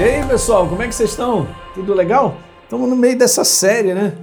E 0.00 0.02
aí, 0.02 0.26
pessoal, 0.26 0.66
como 0.66 0.80
é 0.80 0.88
que 0.88 0.94
vocês 0.94 1.10
estão? 1.10 1.46
Tudo 1.74 1.92
legal? 1.92 2.40
Estamos 2.62 2.88
no 2.88 2.96
meio 2.96 3.18
dessa 3.18 3.44
série, 3.44 3.92
né? 3.92 4.16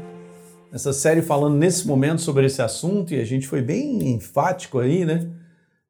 Essa 0.73 0.91
série 0.91 1.21
falando 1.21 1.55
nesse 1.55 1.85
momento 1.85 2.19
sobre 2.19 2.47
esse 2.47 2.63
assunto 2.63 3.13
e 3.13 3.21
a 3.21 3.23
gente 3.23 3.47
foi 3.47 3.61
bem 3.61 4.09
enfático 4.11 4.79
aí, 4.79 5.05
né? 5.05 5.29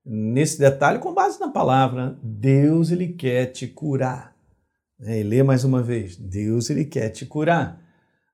Nesse 0.05 0.59
detalhe, 0.59 0.99
com 0.99 1.13
base 1.13 1.39
na 1.39 1.47
palavra, 1.47 2.19
Deus 2.21 2.91
ele 2.91 3.13
quer 3.13 3.45
te 3.45 3.65
curar. 3.65 4.35
É, 4.99 5.21
e 5.21 5.23
lê 5.23 5.41
mais 5.41 5.63
uma 5.63 5.81
vez, 5.81 6.17
Deus 6.17 6.69
ele 6.69 6.83
quer 6.83 7.07
te 7.07 7.25
curar. 7.25 7.81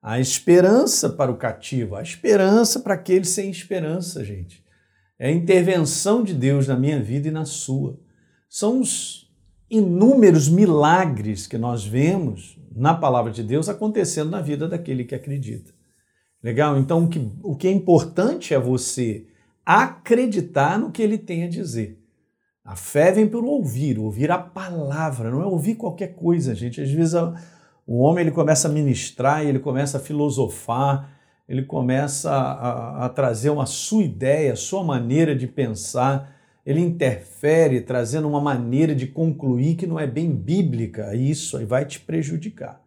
A 0.02 0.18
esperança 0.18 1.08
para 1.08 1.30
o 1.30 1.36
cativo, 1.36 1.94
a 1.94 2.02
esperança 2.02 2.80
para 2.80 2.94
aquele 2.94 3.24
sem 3.24 3.48
esperança, 3.48 4.24
gente. 4.24 4.60
É 5.16 5.28
a 5.28 5.32
intervenção 5.32 6.24
de 6.24 6.34
Deus 6.34 6.66
na 6.66 6.76
minha 6.76 7.00
vida 7.00 7.28
e 7.28 7.30
na 7.30 7.44
sua. 7.44 7.96
São 8.50 8.80
os 8.80 9.23
inúmeros 9.70 10.48
milagres 10.48 11.46
que 11.46 11.58
nós 11.58 11.84
vemos 11.84 12.58
na 12.74 12.94
palavra 12.94 13.30
de 13.30 13.42
Deus 13.42 13.68
acontecendo 13.68 14.30
na 14.30 14.40
vida 14.40 14.68
daquele 14.68 15.04
que 15.04 15.14
acredita. 15.14 15.72
Legal? 16.42 16.76
Então, 16.78 17.04
o 17.04 17.08
que, 17.08 17.30
o 17.42 17.56
que 17.56 17.68
é 17.68 17.72
importante 17.72 18.52
é 18.52 18.58
você 18.58 19.26
acreditar 19.64 20.78
no 20.78 20.90
que 20.90 21.02
ele 21.02 21.16
tem 21.16 21.44
a 21.44 21.48
dizer. 21.48 21.98
A 22.64 22.76
fé 22.76 23.12
vem 23.12 23.26
pelo 23.26 23.46
ouvir, 23.46 23.98
ouvir 23.98 24.30
a 24.30 24.38
palavra, 24.38 25.30
não 25.30 25.42
é 25.42 25.46
ouvir 25.46 25.74
qualquer 25.74 26.14
coisa, 26.14 26.54
gente. 26.54 26.80
Às 26.80 26.90
vezes 26.90 27.14
o 27.86 27.98
homem 27.98 28.24
ele 28.24 28.30
começa 28.30 28.68
a 28.68 28.70
ministrar, 28.70 29.44
ele 29.44 29.58
começa 29.58 29.98
a 29.98 30.00
filosofar, 30.00 31.10
ele 31.48 31.62
começa 31.62 32.30
a, 32.30 33.04
a, 33.04 33.08
trazer 33.10 33.50
uma 33.50 33.66
sua 33.66 34.02
ideia, 34.02 34.54
a 34.54 34.56
sua 34.56 34.82
maneira 34.82 35.36
de 35.36 35.46
pensar, 35.46 36.34
ele 36.64 36.80
interfere 36.80 37.80
trazendo 37.80 38.28
uma 38.28 38.40
maneira 38.40 38.94
de 38.94 39.06
concluir 39.06 39.76
que 39.76 39.86
não 39.86 39.98
é 39.98 40.06
bem 40.06 40.34
bíblica, 40.34 41.14
isso 41.14 41.56
aí 41.56 41.64
vai 41.64 41.84
te 41.84 42.00
prejudicar. 42.00 42.80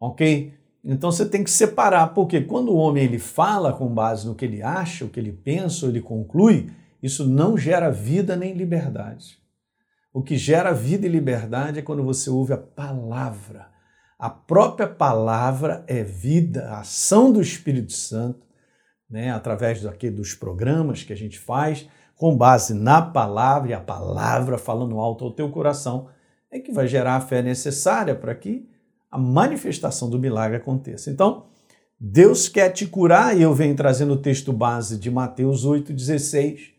Ok? 0.00 0.54
Então 0.84 1.10
você 1.10 1.26
tem 1.26 1.42
que 1.42 1.50
separar, 1.50 2.08
porque 2.08 2.40
quando 2.40 2.70
o 2.70 2.76
homem 2.76 3.04
ele 3.04 3.18
fala 3.18 3.72
com 3.72 3.88
base 3.88 4.26
no 4.26 4.34
que 4.34 4.44
ele 4.44 4.62
acha, 4.62 5.04
o 5.04 5.08
que 5.08 5.18
ele 5.18 5.32
pensa, 5.32 5.86
ele 5.86 6.00
conclui, 6.00 6.70
isso 7.02 7.26
não 7.28 7.56
gera 7.56 7.90
vida 7.90 8.36
nem 8.36 8.54
liberdade. 8.54 9.38
O 10.12 10.22
que 10.22 10.36
gera 10.36 10.72
vida 10.72 11.06
e 11.06 11.08
liberdade 11.10 11.78
é 11.78 11.82
quando 11.82 12.02
você 12.02 12.30
ouve 12.30 12.52
a 12.52 12.58
palavra 12.58 13.76
a 14.18 14.30
própria 14.30 14.88
palavra 14.88 15.84
é 15.86 16.02
vida, 16.02 16.70
a 16.70 16.80
ação 16.80 17.30
do 17.30 17.40
Espírito 17.40 17.92
Santo, 17.92 18.46
né, 19.10 19.30
através 19.30 19.82
daqui 19.82 20.10
dos 20.10 20.34
programas 20.34 21.02
que 21.02 21.12
a 21.12 21.16
gente 21.16 21.38
faz, 21.38 21.86
com 22.16 22.36
base 22.36 22.74
na 22.74 23.00
palavra 23.00 23.70
e 23.70 23.74
a 23.74 23.80
palavra 23.80 24.58
falando 24.58 24.98
alto 24.98 25.24
ao 25.24 25.32
teu 25.32 25.50
coração, 25.50 26.08
é 26.50 26.58
que 26.58 26.72
vai 26.72 26.88
gerar 26.88 27.16
a 27.16 27.20
fé 27.20 27.42
necessária 27.42 28.14
para 28.14 28.34
que 28.34 28.68
a 29.10 29.18
manifestação 29.18 30.10
do 30.10 30.18
milagre 30.18 30.56
aconteça. 30.56 31.10
Então, 31.10 31.44
Deus 31.98 32.48
quer 32.48 32.70
te 32.70 32.86
curar, 32.86 33.36
e 33.36 33.42
eu 33.42 33.54
venho 33.54 33.74
trazendo 33.74 34.14
o 34.14 34.20
texto 34.20 34.52
base 34.52 34.98
de 34.98 35.10
Mateus 35.10 35.64
8,16 35.64 36.76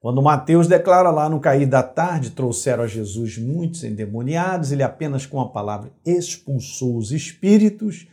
quando 0.00 0.22
Mateus 0.22 0.68
declara 0.68 1.10
lá 1.10 1.28
no 1.28 1.40
cair 1.40 1.66
da 1.66 1.82
tarde, 1.82 2.30
trouxeram 2.30 2.84
a 2.84 2.86
Jesus 2.86 3.36
muitos 3.36 3.82
endemoniados, 3.82 4.70
ele 4.70 4.84
apenas 4.84 5.26
com 5.26 5.40
a 5.40 5.48
palavra 5.48 5.92
expulsou 6.06 6.96
os 6.96 7.10
espíritos, 7.10 8.06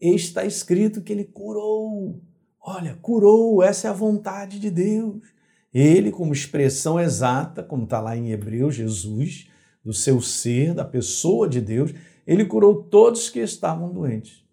está 0.00 0.44
escrito 0.44 1.02
que 1.02 1.12
ele 1.12 1.24
curou. 1.24 2.20
Olha, 2.60 2.98
curou, 3.00 3.62
essa 3.62 3.86
é 3.86 3.90
a 3.90 3.94
vontade 3.94 4.58
de 4.58 4.70
Deus. 4.70 5.22
Ele, 5.72 6.10
como 6.10 6.32
expressão 6.32 6.98
exata, 6.98 7.62
como 7.62 7.84
está 7.84 8.00
lá 8.00 8.16
em 8.16 8.32
Hebreu, 8.32 8.70
Jesus, 8.70 9.48
do 9.84 9.92
seu 9.92 10.20
ser, 10.20 10.74
da 10.74 10.84
pessoa 10.84 11.48
de 11.48 11.60
Deus, 11.60 11.94
ele 12.26 12.44
curou 12.44 12.82
todos 12.82 13.30
que 13.30 13.40
estavam 13.40 13.92
doentes. 13.92 14.44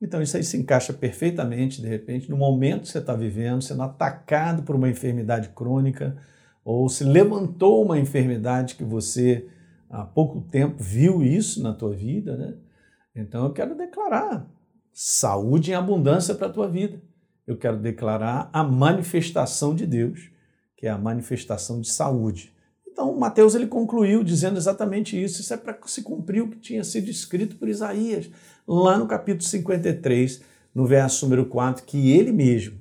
Então 0.00 0.22
isso 0.22 0.36
aí 0.36 0.44
se 0.44 0.56
encaixa 0.56 0.92
perfeitamente, 0.92 1.82
de 1.82 1.88
repente, 1.88 2.30
no 2.30 2.36
momento 2.36 2.82
que 2.82 2.88
você 2.88 2.98
está 2.98 3.14
vivendo, 3.14 3.62
sendo 3.62 3.82
atacado 3.82 4.62
por 4.62 4.76
uma 4.76 4.88
enfermidade 4.88 5.48
crônica, 5.50 6.16
ou 6.64 6.88
se 6.88 7.02
levantou 7.02 7.84
uma 7.84 7.98
enfermidade 7.98 8.74
que 8.74 8.84
você 8.84 9.48
há 9.90 10.04
pouco 10.04 10.40
tempo 10.42 10.76
viu 10.78 11.22
isso 11.22 11.62
na 11.62 11.72
tua 11.72 11.94
vida, 11.94 12.36
né? 12.36 12.54
Então 13.16 13.44
eu 13.44 13.52
quero 13.52 13.74
declarar 13.74 14.48
saúde 14.92 15.70
em 15.70 15.74
abundância 15.74 16.34
para 16.34 16.46
a 16.46 16.52
tua 16.52 16.68
vida. 16.68 17.00
Eu 17.46 17.56
quero 17.56 17.78
declarar 17.78 18.50
a 18.52 18.62
manifestação 18.62 19.74
de 19.74 19.86
Deus, 19.86 20.30
que 20.78 20.86
é 20.86 20.90
a 20.90 20.96
manifestação 20.96 21.80
de 21.80 21.90
saúde. 21.90 22.52
Então, 22.86 23.12
Mateus 23.16 23.56
ele 23.56 23.66
concluiu 23.66 24.22
dizendo 24.22 24.56
exatamente 24.56 25.20
isso. 25.20 25.40
Isso 25.40 25.52
é 25.52 25.56
para 25.56 25.76
se 25.86 26.02
cumprir 26.02 26.40
o 26.40 26.48
que 26.48 26.56
tinha 26.56 26.84
sido 26.84 27.10
escrito 27.10 27.56
por 27.56 27.68
Isaías, 27.68 28.30
lá 28.66 28.96
no 28.96 29.08
capítulo 29.08 29.42
53, 29.42 30.40
no 30.72 30.86
verso 30.86 31.26
número 31.26 31.46
4, 31.46 31.84
que 31.84 32.12
ele 32.12 32.30
mesmo, 32.30 32.78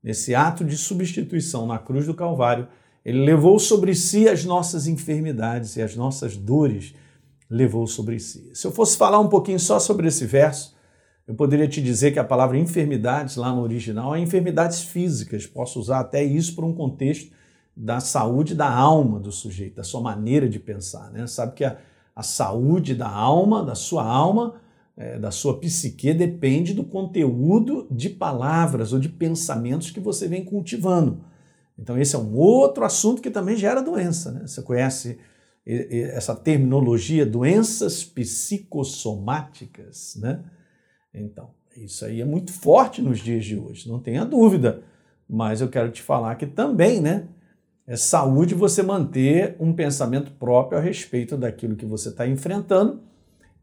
nesse 0.00 0.32
ato 0.32 0.64
de 0.64 0.76
substituição 0.76 1.66
na 1.66 1.76
cruz 1.76 2.06
do 2.06 2.14
Calvário, 2.14 2.68
ele 3.04 3.24
levou 3.24 3.58
sobre 3.58 3.96
si 3.96 4.28
as 4.28 4.44
nossas 4.44 4.86
enfermidades 4.86 5.74
e 5.74 5.82
as 5.82 5.96
nossas 5.96 6.36
dores 6.36 6.94
levou 7.48 7.84
sobre 7.84 8.20
si. 8.20 8.48
Se 8.54 8.64
eu 8.64 8.70
fosse 8.70 8.96
falar 8.96 9.18
um 9.18 9.28
pouquinho 9.28 9.58
só 9.58 9.80
sobre 9.80 10.06
esse 10.06 10.24
verso, 10.24 10.76
eu 11.26 11.34
poderia 11.34 11.66
te 11.66 11.82
dizer 11.82 12.12
que 12.12 12.18
a 12.20 12.24
palavra 12.24 12.58
enfermidades 12.58 13.34
lá 13.34 13.52
no 13.52 13.62
original 13.62 14.14
é 14.14 14.20
enfermidades 14.20 14.82
físicas. 14.82 15.46
Posso 15.46 15.80
usar 15.80 15.98
até 15.98 16.22
isso 16.22 16.54
para 16.54 16.64
um 16.64 16.74
contexto 16.74 17.39
da 17.82 17.98
saúde 17.98 18.54
da 18.54 18.70
alma 18.70 19.18
do 19.18 19.32
sujeito, 19.32 19.76
da 19.76 19.82
sua 19.82 20.02
maneira 20.02 20.46
de 20.46 20.60
pensar. 20.60 21.10
Né? 21.10 21.26
Sabe 21.26 21.54
que 21.54 21.64
a, 21.64 21.78
a 22.14 22.22
saúde 22.22 22.94
da 22.94 23.08
alma, 23.08 23.64
da 23.64 23.74
sua 23.74 24.04
alma, 24.04 24.60
é, 24.94 25.18
da 25.18 25.30
sua 25.30 25.58
psique, 25.58 26.12
depende 26.12 26.74
do 26.74 26.84
conteúdo 26.84 27.86
de 27.90 28.10
palavras 28.10 28.92
ou 28.92 28.98
de 28.98 29.08
pensamentos 29.08 29.90
que 29.90 29.98
você 29.98 30.28
vem 30.28 30.44
cultivando. 30.44 31.24
Então, 31.78 31.98
esse 31.98 32.14
é 32.14 32.18
um 32.18 32.36
outro 32.36 32.84
assunto 32.84 33.22
que 33.22 33.30
também 33.30 33.56
gera 33.56 33.80
doença. 33.80 34.30
Né? 34.30 34.46
Você 34.46 34.60
conhece 34.60 35.18
essa 35.64 36.36
terminologia, 36.36 37.24
doenças 37.24 38.04
psicossomáticas, 38.04 40.16
né? 40.16 40.44
Então, 41.14 41.50
isso 41.76 42.04
aí 42.04 42.20
é 42.20 42.24
muito 42.24 42.52
forte 42.52 43.00
nos 43.00 43.20
dias 43.20 43.44
de 43.44 43.56
hoje, 43.56 43.88
não 43.88 44.00
tenha 44.00 44.24
dúvida. 44.24 44.82
Mas 45.28 45.60
eu 45.60 45.68
quero 45.68 45.90
te 45.90 46.02
falar 46.02 46.34
que 46.34 46.46
também, 46.46 47.00
né? 47.00 47.28
É 47.90 47.96
saúde 47.96 48.54
você 48.54 48.84
manter 48.84 49.56
um 49.58 49.72
pensamento 49.72 50.30
próprio 50.30 50.78
a 50.78 50.80
respeito 50.80 51.36
daquilo 51.36 51.74
que 51.74 51.84
você 51.84 52.10
está 52.10 52.24
enfrentando 52.24 53.00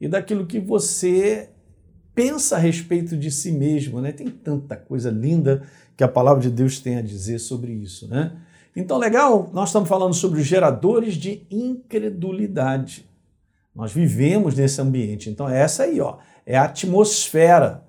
e 0.02 0.08
daquilo 0.10 0.46
que 0.46 0.60
você 0.60 1.50
pensa 2.14 2.58
a 2.58 2.60
respeito 2.60 3.16
de 3.16 3.32
si 3.32 3.54
mesmo. 3.54 4.02
Né? 4.02 4.12
Tem 4.12 4.28
tanta 4.28 4.76
coisa 4.76 5.10
linda 5.10 5.64
que 5.96 6.04
a 6.04 6.10
palavra 6.10 6.42
de 6.42 6.50
Deus 6.50 6.78
tem 6.82 6.98
a 6.98 7.02
dizer 7.02 7.40
sobre 7.40 7.72
isso. 7.72 8.06
Né? 8.10 8.34
Então, 8.76 8.98
legal, 8.98 9.50
nós 9.54 9.70
estamos 9.70 9.88
falando 9.88 10.14
sobre 10.14 10.42
os 10.42 10.46
geradores 10.46 11.14
de 11.14 11.48
incredulidade. 11.50 13.10
Nós 13.74 13.94
vivemos 13.94 14.56
nesse 14.56 14.82
ambiente. 14.82 15.30
Então, 15.30 15.48
essa 15.48 15.84
aí 15.84 16.02
ó, 16.02 16.18
é 16.46 16.58
a 16.58 16.66
atmosfera 16.66 17.82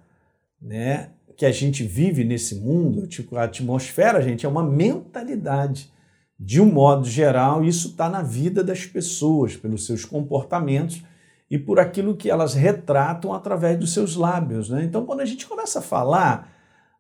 né, 0.63 1.11
que 1.37 1.45
a 1.45 1.51
gente 1.51 1.83
vive 1.83 2.23
nesse 2.23 2.55
mundo. 2.55 3.09
Tipo, 3.09 3.35
a 3.35 3.43
atmosfera, 3.43 4.23
gente, 4.23 4.47
é 4.47 4.49
uma 4.49 4.63
mentalidade 4.63 5.98
de 6.39 6.61
um 6.61 6.71
modo 6.71 7.05
geral, 7.05 7.65
isso 7.65 7.89
está 7.89 8.09
na 8.09 8.23
vida 8.23 8.63
das 8.63 8.87
pessoas, 8.87 9.57
pelos 9.57 9.87
seus 9.87 10.05
comportamentos 10.05 11.03
e 11.51 11.59
por 11.59 11.81
aquilo 11.81 12.17
que 12.17 12.31
elas 12.31 12.55
retratam 12.55 13.33
através 13.33 13.79
dos 13.79 13.93
seus 13.93 14.15
lábios. 14.15 14.71
Né? 14.71 14.85
Então, 14.85 15.05
quando 15.05 15.21
a 15.21 15.25
gente 15.25 15.47
começa 15.47 15.81
a 15.81 15.83
falar, 15.83 16.53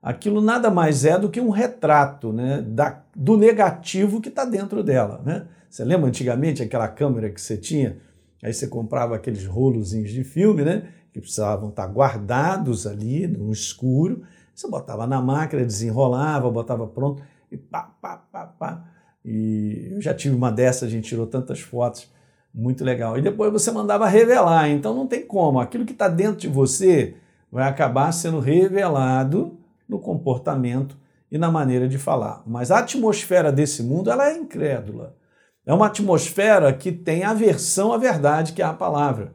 aquilo 0.02 0.40
nada 0.40 0.70
mais 0.70 1.04
é 1.04 1.16
do 1.16 1.28
que 1.28 1.40
um 1.40 1.50
retrato 1.50 2.32
né, 2.32 2.62
da, 2.62 3.00
do 3.14 3.36
negativo 3.36 4.20
que 4.20 4.28
está 4.28 4.44
dentro 4.44 4.82
dela. 4.82 5.22
Né? 5.24 5.46
Você 5.70 5.84
lembra 5.84 6.08
antigamente 6.08 6.62
aquela 6.62 6.88
câmera 6.88 7.30
que 7.30 7.40
você 7.40 7.56
tinha? 7.56 7.98
Aí 8.42 8.52
você 8.52 8.66
comprava 8.66 9.14
aqueles 9.14 9.46
rolozinhos 9.46 10.10
de 10.10 10.24
filme, 10.24 10.64
né? 10.64 10.84
Que 11.12 11.20
precisavam 11.20 11.70
estar 11.70 11.86
guardados 11.88 12.86
ali 12.86 13.26
no 13.26 13.50
escuro. 13.50 14.22
Você 14.54 14.68
botava 14.68 15.08
na 15.08 15.20
máquina, 15.20 15.64
desenrolava, 15.64 16.48
botava 16.48 16.86
pronto 16.86 17.20
e 17.50 17.56
pá, 17.56 17.90
pá, 18.00 18.16
pá, 18.30 18.46
pá 18.46 18.84
e 19.24 19.90
eu 19.92 20.00
já 20.00 20.14
tive 20.14 20.34
uma 20.34 20.50
dessas, 20.50 20.88
a 20.88 20.90
gente 20.90 21.08
tirou 21.08 21.26
tantas 21.26 21.60
fotos, 21.60 22.10
muito 22.54 22.84
legal. 22.84 23.18
E 23.18 23.22
depois 23.22 23.52
você 23.52 23.70
mandava 23.70 24.08
revelar, 24.08 24.68
então 24.68 24.94
não 24.94 25.06
tem 25.06 25.24
como. 25.24 25.60
Aquilo 25.60 25.84
que 25.84 25.92
está 25.92 26.08
dentro 26.08 26.40
de 26.40 26.48
você 26.48 27.14
vai 27.50 27.68
acabar 27.68 28.10
sendo 28.12 28.40
revelado 28.40 29.58
no 29.88 29.98
comportamento 29.98 30.96
e 31.30 31.38
na 31.38 31.50
maneira 31.50 31.88
de 31.88 31.98
falar. 31.98 32.42
Mas 32.46 32.70
a 32.70 32.78
atmosfera 32.78 33.52
desse 33.52 33.82
mundo 33.82 34.10
ela 34.10 34.28
é 34.28 34.36
incrédula. 34.36 35.16
É 35.64 35.72
uma 35.72 35.86
atmosfera 35.86 36.72
que 36.72 36.90
tem 36.90 37.24
aversão 37.24 37.92
à 37.92 37.98
verdade, 37.98 38.52
que 38.52 38.62
é 38.62 38.64
a 38.64 38.72
palavra. 38.72 39.34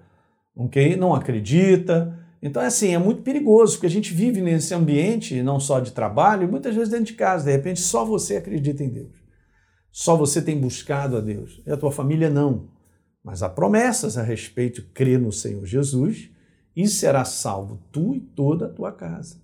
Ok? 0.56 0.96
Não 0.96 1.14
acredita. 1.14 2.18
Então 2.42 2.62
é 2.62 2.66
assim, 2.66 2.94
é 2.94 2.98
muito 2.98 3.22
perigoso, 3.22 3.74
porque 3.74 3.88
a 3.88 3.90
gente 3.90 4.14
vive 4.14 4.42
nesse 4.42 4.74
ambiente, 4.74 5.42
não 5.44 5.60
só 5.60 5.80
de 5.80 5.92
trabalho, 5.92 6.50
muitas 6.50 6.76
vezes 6.76 6.90
dentro 6.90 7.06
de 7.06 7.14
casa. 7.14 7.46
De 7.46 7.52
repente, 7.52 7.80
só 7.80 8.04
você 8.04 8.38
acredita 8.38 8.84
em 8.84 8.90
Deus. 8.90 9.23
Só 9.94 10.18
você 10.18 10.42
tem 10.42 10.60
buscado 10.60 11.16
a 11.16 11.20
Deus 11.22 11.62
e 11.68 11.72
a 11.72 11.78
tua 11.78 11.92
família 11.92 12.28
não. 12.28 12.68
Mas 13.24 13.44
há 13.44 13.48
promessas 13.48 14.18
a 14.18 14.24
respeito, 14.24 14.82
crê 14.92 15.20
no 15.20 15.32
Senhor 15.32 15.64
Jesus 15.68 16.32
e 16.76 16.88
será 16.88 17.24
salvo 17.24 17.80
tu 17.92 18.16
e 18.16 18.20
toda 18.20 18.66
a 18.66 18.70
tua 18.70 18.92
casa. 18.92 19.38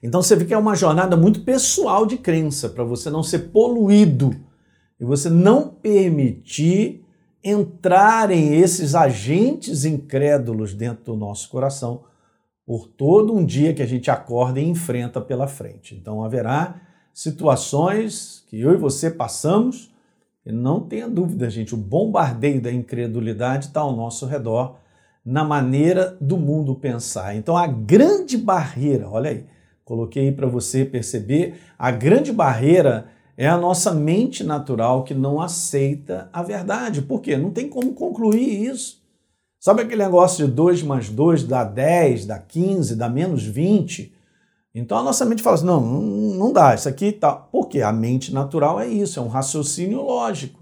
Então 0.00 0.22
você 0.22 0.36
vê 0.36 0.44
que 0.44 0.54
é 0.54 0.56
uma 0.56 0.76
jornada 0.76 1.16
muito 1.16 1.42
pessoal 1.42 2.06
de 2.06 2.18
crença, 2.18 2.68
para 2.68 2.84
você 2.84 3.10
não 3.10 3.24
ser 3.24 3.50
poluído 3.50 4.30
e 5.00 5.04
você 5.04 5.28
não 5.28 5.68
permitir 5.68 7.04
entrarem 7.42 8.60
esses 8.60 8.94
agentes 8.94 9.84
incrédulos 9.84 10.72
dentro 10.72 11.06
do 11.06 11.16
nosso 11.16 11.50
coração 11.50 12.04
por 12.64 12.86
todo 12.86 13.34
um 13.34 13.44
dia 13.44 13.74
que 13.74 13.82
a 13.82 13.86
gente 13.86 14.08
acorda 14.08 14.60
e 14.60 14.68
enfrenta 14.68 15.20
pela 15.20 15.48
frente. 15.48 15.96
Então 15.96 16.22
haverá 16.22 16.80
situações 17.12 18.44
que 18.48 18.60
eu 18.60 18.72
e 18.72 18.76
você 18.76 19.10
passamos, 19.10 19.90
e 20.44 20.52
não 20.52 20.80
tenha 20.80 21.08
dúvida, 21.08 21.50
gente, 21.50 21.74
o 21.74 21.78
bombardeio 21.78 22.60
da 22.60 22.72
incredulidade 22.72 23.66
está 23.66 23.80
ao 23.80 23.94
nosso 23.94 24.26
redor 24.26 24.76
na 25.24 25.44
maneira 25.44 26.16
do 26.20 26.36
mundo 26.36 26.74
pensar. 26.74 27.36
Então 27.36 27.56
a 27.56 27.66
grande 27.66 28.38
barreira, 28.38 29.08
olha 29.08 29.30
aí, 29.30 29.46
coloquei 29.84 30.28
aí 30.28 30.32
para 30.32 30.46
você 30.46 30.84
perceber, 30.84 31.60
a 31.78 31.90
grande 31.90 32.32
barreira 32.32 33.08
é 33.36 33.46
a 33.48 33.56
nossa 33.56 33.92
mente 33.94 34.42
natural 34.42 35.04
que 35.04 35.14
não 35.14 35.40
aceita 35.40 36.28
a 36.32 36.42
verdade. 36.42 37.02
Por 37.02 37.20
quê? 37.20 37.36
Não 37.36 37.50
tem 37.50 37.68
como 37.68 37.94
concluir 37.94 38.64
isso. 38.64 39.00
Sabe 39.58 39.82
aquele 39.82 40.02
negócio 40.02 40.46
de 40.46 40.52
2 40.52 40.82
mais 40.82 41.10
2 41.10 41.44
dá 41.44 41.64
10, 41.64 42.26
dá 42.26 42.38
15, 42.38 42.96
dá 42.96 43.08
menos 43.08 43.44
20? 43.44 44.12
Então 44.74 44.98
a 44.98 45.02
nossa 45.02 45.24
mente 45.24 45.42
fala 45.42 45.56
assim: 45.56 45.66
não, 45.66 45.80
não 45.80 46.52
dá, 46.52 46.74
isso 46.74 46.88
aqui 46.88 47.12
tá. 47.12 47.32
Por 47.32 47.68
quê? 47.68 47.82
A 47.82 47.92
mente 47.92 48.32
natural 48.32 48.80
é 48.80 48.86
isso, 48.86 49.18
é 49.18 49.22
um 49.22 49.28
raciocínio 49.28 50.02
lógico. 50.02 50.60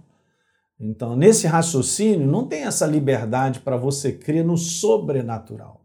Então, 0.81 1.16
nesse 1.16 1.46
raciocínio, 1.46 2.26
não 2.26 2.46
tem 2.46 2.62
essa 2.62 2.87
liberdade 2.87 3.58
para 3.60 3.76
você 3.76 4.12
crer 4.12 4.44
no 4.44 4.56
sobrenatural. 4.56 5.81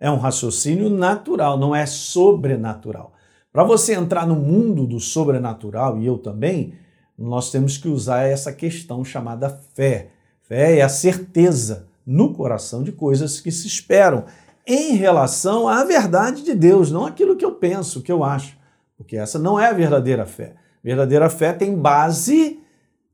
É 0.00 0.10
um 0.10 0.18
raciocínio 0.18 0.90
natural, 0.90 1.56
não 1.56 1.74
é 1.74 1.86
sobrenatural. 1.86 3.12
Para 3.52 3.62
você 3.62 3.94
entrar 3.94 4.26
no 4.26 4.34
mundo 4.34 4.86
do 4.86 4.98
sobrenatural, 4.98 5.98
e 5.98 6.06
eu 6.06 6.18
também, 6.18 6.74
nós 7.16 7.52
temos 7.52 7.78
que 7.78 7.86
usar 7.86 8.22
essa 8.22 8.52
questão 8.52 9.04
chamada 9.04 9.48
fé. 9.48 10.10
Fé 10.42 10.78
é 10.78 10.82
a 10.82 10.88
certeza 10.88 11.86
no 12.04 12.34
coração 12.34 12.82
de 12.82 12.90
coisas 12.90 13.40
que 13.40 13.52
se 13.52 13.68
esperam 13.68 14.24
em 14.66 14.94
relação 14.94 15.68
à 15.68 15.84
verdade 15.84 16.42
de 16.42 16.54
Deus, 16.54 16.90
não 16.90 17.04
aquilo 17.04 17.36
que 17.36 17.44
eu 17.44 17.52
penso, 17.52 18.02
que 18.02 18.10
eu 18.10 18.24
acho. 18.24 18.56
Porque 18.96 19.16
essa 19.16 19.38
não 19.38 19.58
é 19.58 19.68
a 19.68 19.72
verdadeira 19.72 20.24
fé. 20.24 20.54
Verdadeira 20.82 21.28
fé 21.28 21.52
tem 21.52 21.74
base 21.74 22.60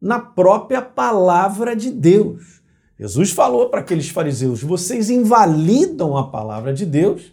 na 0.01 0.19
própria 0.19 0.81
palavra 0.81 1.75
de 1.75 1.91
Deus. 1.91 2.61
Jesus 2.99 3.31
falou 3.31 3.69
para 3.69 3.81
aqueles 3.81 4.09
fariseus: 4.09 4.63
vocês 4.63 5.09
invalidam 5.09 6.17
a 6.17 6.29
palavra 6.29 6.73
de 6.73 6.85
Deus 6.85 7.33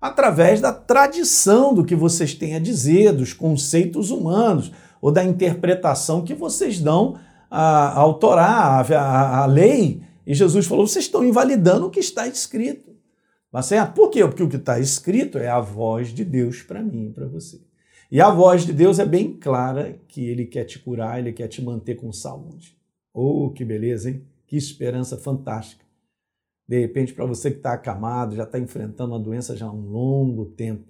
através 0.00 0.60
da 0.60 0.72
tradição 0.72 1.72
do 1.72 1.84
que 1.84 1.94
vocês 1.94 2.34
têm 2.34 2.54
a 2.54 2.58
dizer, 2.58 3.12
dos 3.12 3.32
conceitos 3.32 4.10
humanos 4.10 4.72
ou 5.00 5.12
da 5.12 5.22
interpretação 5.22 6.22
que 6.22 6.34
vocês 6.34 6.80
dão 6.80 7.18
ao 7.48 8.14
Torá, 8.14 8.84
à, 8.90 9.46
lei. 9.46 10.02
E 10.26 10.34
Jesus 10.34 10.66
falou: 10.66 10.86
vocês 10.86 11.04
estão 11.04 11.24
invalidando 11.24 11.86
o 11.86 11.90
que 11.90 12.00
está 12.00 12.26
escrito. 12.26 12.95
Mas 13.56 13.64
certo? 13.64 13.94
Por 13.94 14.10
quê? 14.10 14.22
Porque 14.22 14.42
o 14.42 14.50
que 14.50 14.56
está 14.56 14.78
escrito 14.78 15.38
é 15.38 15.48
a 15.48 15.60
voz 15.60 16.08
de 16.08 16.26
Deus 16.26 16.60
para 16.60 16.82
mim 16.82 17.06
e 17.06 17.10
para 17.10 17.26
você. 17.26 17.58
E 18.10 18.20
a 18.20 18.28
voz 18.28 18.66
de 18.66 18.72
Deus 18.74 18.98
é 18.98 19.06
bem 19.06 19.32
clara 19.32 19.98
que 20.08 20.28
ele 20.28 20.44
quer 20.44 20.64
te 20.64 20.78
curar, 20.78 21.18
ele 21.18 21.32
quer 21.32 21.48
te 21.48 21.64
manter 21.64 21.94
com 21.94 22.12
saúde. 22.12 22.76
Oh, 23.14 23.50
que 23.50 23.64
beleza, 23.64 24.10
hein? 24.10 24.22
Que 24.46 24.58
esperança 24.58 25.16
fantástica. 25.16 25.82
De 26.68 26.78
repente, 26.78 27.14
para 27.14 27.24
você 27.24 27.50
que 27.50 27.56
está 27.56 27.72
acamado, 27.72 28.36
já 28.36 28.42
está 28.42 28.58
enfrentando 28.58 29.14
uma 29.14 29.18
doença 29.18 29.56
já 29.56 29.64
há 29.64 29.72
um 29.72 29.88
longo 29.88 30.44
tempo, 30.44 30.84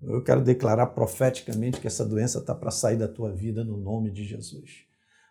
eu 0.00 0.24
quero 0.24 0.40
declarar 0.40 0.86
profeticamente 0.86 1.82
que 1.82 1.86
essa 1.86 2.06
doença 2.06 2.38
está 2.38 2.54
para 2.54 2.70
sair 2.70 2.96
da 2.96 3.08
tua 3.08 3.30
vida 3.30 3.62
no 3.62 3.76
nome 3.76 4.10
de 4.10 4.24
Jesus. 4.24 4.86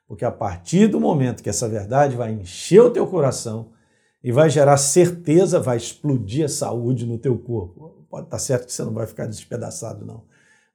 Porque 0.08 0.24
a 0.24 0.32
partir 0.32 0.86
do 0.86 1.00
momento 1.00 1.42
que 1.42 1.50
essa 1.50 1.68
verdade 1.68 2.16
vai 2.16 2.32
encher 2.32 2.82
o 2.82 2.92
teu 2.92 3.08
coração 3.08 3.72
e 4.24 4.32
vai 4.32 4.50
gerar 4.50 4.78
certeza, 4.78 5.60
vai 5.60 5.78
explodir 5.78 6.46
a 6.46 6.50
saúde 6.50 7.06
no 7.06 7.18
teu 7.18 7.38
corpo. 7.38 8.06
Pode 8.10 8.26
estar 8.26 8.38
tá 8.38 8.40
certo 8.40 8.66
que 8.66 8.74
você 8.74 8.84
não 8.84 8.94
vai 8.94 9.06
ficar 9.06 9.26
despedaçado, 9.26 10.06
não 10.06 10.24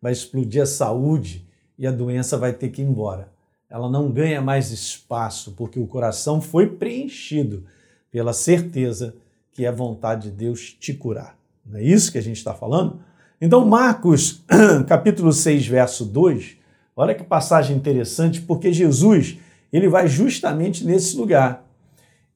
vai 0.04 0.12
explodir 0.12 0.62
a 0.62 0.66
saúde 0.66 1.48
e 1.78 1.86
a 1.86 1.90
doença 1.90 2.36
vai 2.36 2.52
ter 2.52 2.68
que 2.68 2.82
ir 2.82 2.84
embora. 2.84 3.32
Ela 3.70 3.88
não 3.90 4.12
ganha 4.12 4.42
mais 4.42 4.70
espaço 4.70 5.52
porque 5.56 5.80
o 5.80 5.86
coração 5.86 6.42
foi 6.42 6.66
preenchido 6.66 7.64
pela 8.10 8.34
certeza 8.34 9.16
que 9.50 9.64
é 9.64 9.72
vontade 9.72 10.30
de 10.30 10.36
Deus 10.36 10.76
te 10.78 10.92
curar. 10.92 11.38
Não 11.64 11.78
é 11.78 11.82
isso 11.82 12.12
que 12.12 12.18
a 12.18 12.22
gente 12.22 12.36
está 12.36 12.52
falando? 12.52 13.00
Então, 13.40 13.64
Marcos, 13.64 14.44
capítulo 14.86 15.32
6, 15.32 15.66
verso 15.66 16.04
2, 16.04 16.58
olha 16.94 17.14
que 17.14 17.24
passagem 17.24 17.74
interessante, 17.74 18.42
porque 18.42 18.74
Jesus 18.74 19.38
ele 19.72 19.88
vai 19.88 20.06
justamente 20.06 20.84
nesse 20.84 21.16
lugar. 21.16 21.63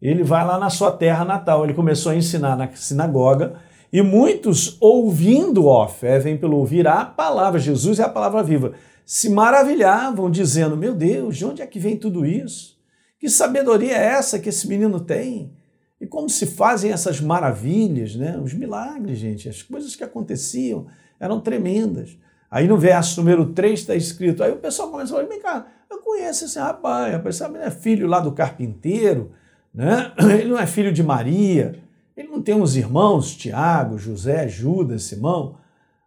Ele 0.00 0.23
vai 0.23 0.47
lá 0.47 0.59
na 0.59 0.71
sua 0.71 0.93
terra 0.93 1.25
natal. 1.25 1.65
Ele 1.65 1.75
começou 1.75 2.12
a 2.12 2.17
ensinar 2.17 2.56
na 2.56 2.71
sinagoga 2.73 3.61
e 3.93 4.03
muitos, 4.03 4.77
ouvindo, 4.81 5.67
ó, 5.67 5.89
fé 5.89 6.19
vem 6.19 6.37
pelo 6.37 6.59
ouvir 6.59 6.87
a 6.87 7.06
palavra, 7.06 7.59
Jesus 7.59 7.99
é 7.99 8.03
a 8.03 8.09
palavra 8.09 8.43
viva, 8.43 8.75
se 9.05 9.31
maravilhavam, 9.31 10.31
dizendo: 10.31 10.77
Meu 10.77 10.95
Deus, 10.95 11.39
de 11.39 11.47
onde 11.47 11.62
é 11.62 11.67
que 11.67 11.79
vem 11.79 11.97
tudo 11.97 12.27
isso? 12.27 12.77
Que 13.19 13.29
sabedoria 13.29 13.97
é 13.97 14.05
essa 14.05 14.39
que 14.39 14.50
esse 14.50 14.69
menino 14.69 15.00
tem? 15.00 15.53
E 16.00 16.06
como 16.06 16.29
se 16.29 16.47
fazem 16.47 16.93
essas 16.93 17.21
maravilhas, 17.21 18.15
né? 18.15 18.39
Os 18.39 18.53
milagres, 18.53 19.19
gente, 19.19 19.49
as 19.49 19.62
coisas 19.62 19.97
que 19.97 20.05
aconteciam 20.05 20.87
eram 21.19 21.41
tremendas. 21.41 22.17
Aí 22.50 22.69
no 22.69 22.79
verso 22.79 23.21
número 23.21 23.47
3 23.53 23.81
está 23.81 23.95
escrito, 23.95 24.43
aí 24.43 24.53
o 24.53 24.56
pessoal 24.56 24.91
começa 24.91 25.12
a 25.12 25.17
falar, 25.17 25.29
vem 25.29 25.41
cá, 25.41 25.67
eu 25.91 25.99
conheço 25.99 26.45
esse 26.45 26.59
rapaz, 26.59 27.12
rapaz, 27.12 27.37
sabe, 27.37 27.59
é 27.59 27.71
filho 27.71 28.06
lá 28.06 28.21
do 28.21 28.33
carpinteiro, 28.33 29.33
né? 29.73 30.12
ele 30.38 30.49
não 30.49 30.59
é 30.59 30.67
filho 30.67 30.93
de 30.93 31.03
Maria, 31.03 31.82
ele 32.17 32.29
não 32.29 32.43
tem 32.43 32.55
uns 32.55 32.75
irmãos, 32.75 33.37
Tiago, 33.37 33.97
José, 33.97 34.49
Judas, 34.49 35.05
Simão? 35.05 35.56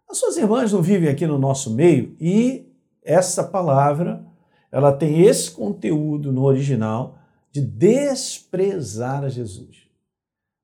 As 0.08 0.18
suas 0.18 0.36
irmãs 0.36 0.72
não 0.72 0.82
vivem 0.82 1.08
aqui 1.08 1.26
no 1.26 1.38
nosso 1.38 1.72
meio? 1.72 2.14
E 2.20 2.70
essa 3.02 3.42
palavra, 3.42 4.24
ela 4.70 4.92
tem 4.92 5.22
esse 5.22 5.50
conteúdo 5.50 6.30
no 6.30 6.42
original 6.42 7.18
de 7.50 7.60
desprezar 7.60 9.24
a 9.24 9.28
Jesus. 9.28 9.88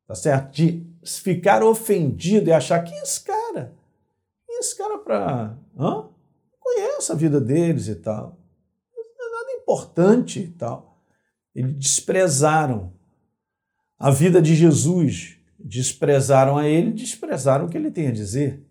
Tá 0.07 0.15
certo? 0.15 0.53
De 0.53 0.87
ficar 1.05 1.63
ofendido 1.63 2.49
e 2.49 2.53
achar 2.53 2.83
que 2.83 2.95
esse 2.95 3.23
cara, 3.23 3.75
esse 4.49 4.77
cara 4.77 4.99
para? 4.99 5.59
Conhece 6.59 7.13
a 7.13 7.15
vida 7.15 7.41
deles 7.41 7.89
e 7.89 7.95
tal. 7.95 8.39
Não 8.95 9.27
é 9.27 9.31
nada 9.39 9.53
importante 9.53 10.41
e 10.41 10.49
tal. 10.49 10.88
Eles 11.59 11.75
desprezaram 11.75 12.93
a 13.99 14.11
vida 14.11 14.41
de 14.41 14.55
Jesus 14.55 15.39
desprezaram 15.59 16.57
a 16.57 16.69
ele, 16.69 16.93
desprezaram 16.93 17.67
o 17.67 17.69
que 17.69 17.77
ele 17.77 17.91
tem 17.91 18.07
a 18.07 18.13
dizer. 18.13 18.65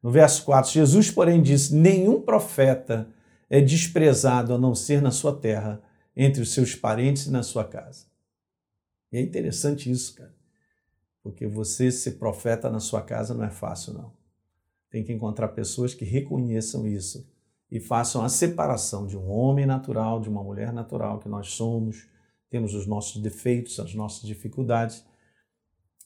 No 0.00 0.10
verso 0.10 0.44
4, 0.44 0.70
Jesus, 0.70 1.10
porém, 1.10 1.42
disse: 1.42 1.74
Nenhum 1.74 2.22
profeta 2.22 3.08
é 3.50 3.60
desprezado 3.60 4.54
a 4.54 4.58
não 4.58 4.74
ser 4.74 5.02
na 5.02 5.10
sua 5.10 5.34
terra, 5.34 5.82
entre 6.16 6.40
os 6.40 6.52
seus 6.52 6.74
parentes 6.74 7.26
e 7.26 7.30
na 7.30 7.42
sua 7.42 7.64
casa. 7.64 8.06
E 9.10 9.16
é 9.16 9.20
interessante 9.20 9.90
isso, 9.90 10.14
cara, 10.14 10.34
porque 11.22 11.46
você 11.46 11.90
ser 11.90 12.12
profeta 12.12 12.70
na 12.70 12.78
sua 12.78 13.02
casa 13.02 13.34
não 13.34 13.44
é 13.44 13.50
fácil, 13.50 13.94
não. 13.94 14.12
Tem 14.90 15.02
que 15.02 15.12
encontrar 15.12 15.48
pessoas 15.48 15.92
que 15.92 16.04
reconheçam 16.04 16.86
isso 16.86 17.28
e 17.70 17.80
façam 17.80 18.22
a 18.22 18.28
separação 18.28 19.06
de 19.06 19.16
um 19.16 19.28
homem 19.28 19.66
natural, 19.66 20.20
de 20.20 20.28
uma 20.28 20.42
mulher 20.42 20.72
natural 20.72 21.18
que 21.18 21.28
nós 21.28 21.52
somos, 21.52 22.06
temos 22.50 22.74
os 22.74 22.86
nossos 22.86 23.20
defeitos, 23.22 23.78
as 23.78 23.94
nossas 23.94 24.22
dificuldades 24.22 25.04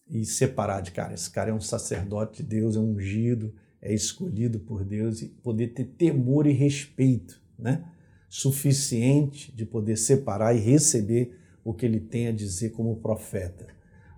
e 0.09 0.25
separar 0.25 0.81
de 0.81 0.91
cara, 0.91 1.15
esse 1.15 1.31
cara 1.31 1.51
é 1.51 1.55
um 1.55 1.61
sacerdote 1.61 2.43
de 2.43 2.49
Deus, 2.49 2.77
é 2.77 2.81
ungido, 2.81 3.55
é 3.81 3.95
escolhido 3.95 4.61
por 4.61 4.85
Deus 4.85 5.23
e 5.23 5.29
poder 5.29 5.69
ter 5.69 5.85
temor 5.85 6.47
e 6.47 6.53
respeito, 6.53 7.41
né? 7.59 7.85
Suficiente 8.29 9.55
de 9.55 9.65
poder 9.65 9.97
separar 9.97 10.55
e 10.55 10.61
receber 10.61 11.39
o 11.65 11.73
que 11.73 11.87
ele 11.87 12.01
tem 12.01 12.29
a 12.29 12.33
dizer 12.33 12.71
como 12.71 12.97
profeta. 12.97 13.67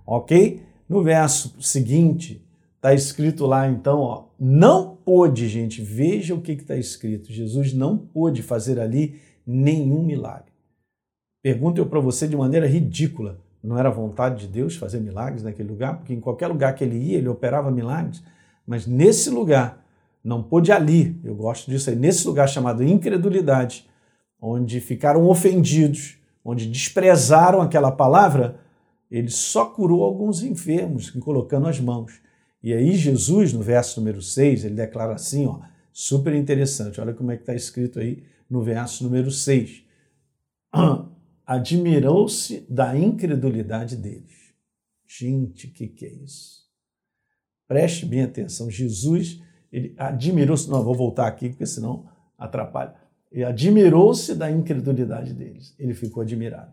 Ok? 0.06 0.62
No 0.88 1.02
verso 1.02 1.60
seguinte, 1.60 2.46
está 2.76 2.94
escrito 2.94 3.46
lá 3.46 3.68
então, 3.68 4.00
ó, 4.00 4.28
não 4.38 4.96
pôde, 4.96 5.48
gente, 5.48 5.82
veja 5.82 6.34
o 6.34 6.40
que 6.40 6.52
está 6.52 6.76
escrito. 6.76 7.32
Jesus 7.32 7.72
não 7.72 7.96
pôde 7.96 8.42
fazer 8.42 8.78
ali 8.78 9.20
nenhum 9.46 10.04
milagre. 10.04 10.53
Pergunto 11.44 11.78
eu 11.78 11.84
para 11.84 12.00
você 12.00 12.26
de 12.26 12.34
maneira 12.34 12.66
ridícula 12.66 13.38
não 13.62 13.76
era 13.78 13.90
vontade 13.90 14.46
de 14.46 14.48
Deus 14.48 14.76
fazer 14.76 14.98
milagres 14.98 15.42
naquele 15.42 15.68
lugar, 15.68 15.98
porque 15.98 16.14
em 16.14 16.20
qualquer 16.20 16.46
lugar 16.46 16.74
que 16.74 16.82
ele 16.82 16.96
ia, 16.96 17.18
ele 17.18 17.28
operava 17.28 17.70
milagres, 17.70 18.22
mas 18.66 18.86
nesse 18.86 19.28
lugar, 19.28 19.84
não 20.24 20.42
pôde 20.42 20.72
ali, 20.72 21.20
eu 21.22 21.34
gosto 21.34 21.70
disso 21.70 21.90
aí, 21.90 21.96
nesse 21.96 22.26
lugar 22.26 22.48
chamado 22.48 22.82
incredulidade, 22.82 23.86
onde 24.40 24.80
ficaram 24.80 25.28
ofendidos 25.28 26.16
onde 26.42 26.66
desprezaram 26.66 27.60
aquela 27.60 27.92
palavra, 27.92 28.60
ele 29.10 29.30
só 29.30 29.66
curou 29.66 30.02
alguns 30.02 30.42
enfermos, 30.42 31.10
colocando 31.10 31.66
as 31.66 31.78
mãos. 31.78 32.22
E 32.62 32.72
aí 32.72 32.94
Jesus, 32.94 33.52
no 33.52 33.60
verso 33.62 34.00
número 34.00 34.22
6, 34.22 34.64
ele 34.64 34.74
declara 34.74 35.14
assim, 35.14 35.46
ó, 35.46 35.60
super 35.92 36.34
interessante, 36.34 37.02
olha 37.02 37.12
como 37.12 37.30
é 37.30 37.36
que 37.36 37.42
está 37.42 37.54
escrito 37.54 37.98
aí 38.00 38.24
no 38.48 38.62
verso 38.62 39.04
número 39.04 39.30
6. 39.30 39.84
Admirou-se 41.46 42.66
da 42.68 42.96
incredulidade 42.96 43.96
deles. 43.96 44.54
Gente, 45.06 45.66
o 45.66 45.70
que, 45.72 45.86
que 45.88 46.06
é 46.06 46.12
isso? 46.12 46.64
Preste 47.68 48.06
bem 48.06 48.22
atenção, 48.22 48.70
Jesus, 48.70 49.40
ele 49.72 49.94
admirou-se, 49.96 50.68
não, 50.68 50.82
vou 50.82 50.94
voltar 50.94 51.26
aqui, 51.26 51.48
porque 51.48 51.66
senão 51.66 52.08
atrapalha. 52.38 52.94
Ele 53.30 53.44
admirou-se 53.44 54.34
da 54.34 54.50
incredulidade 54.50 55.32
deles, 55.32 55.74
ele 55.78 55.94
ficou 55.94 56.22
admirado. 56.22 56.72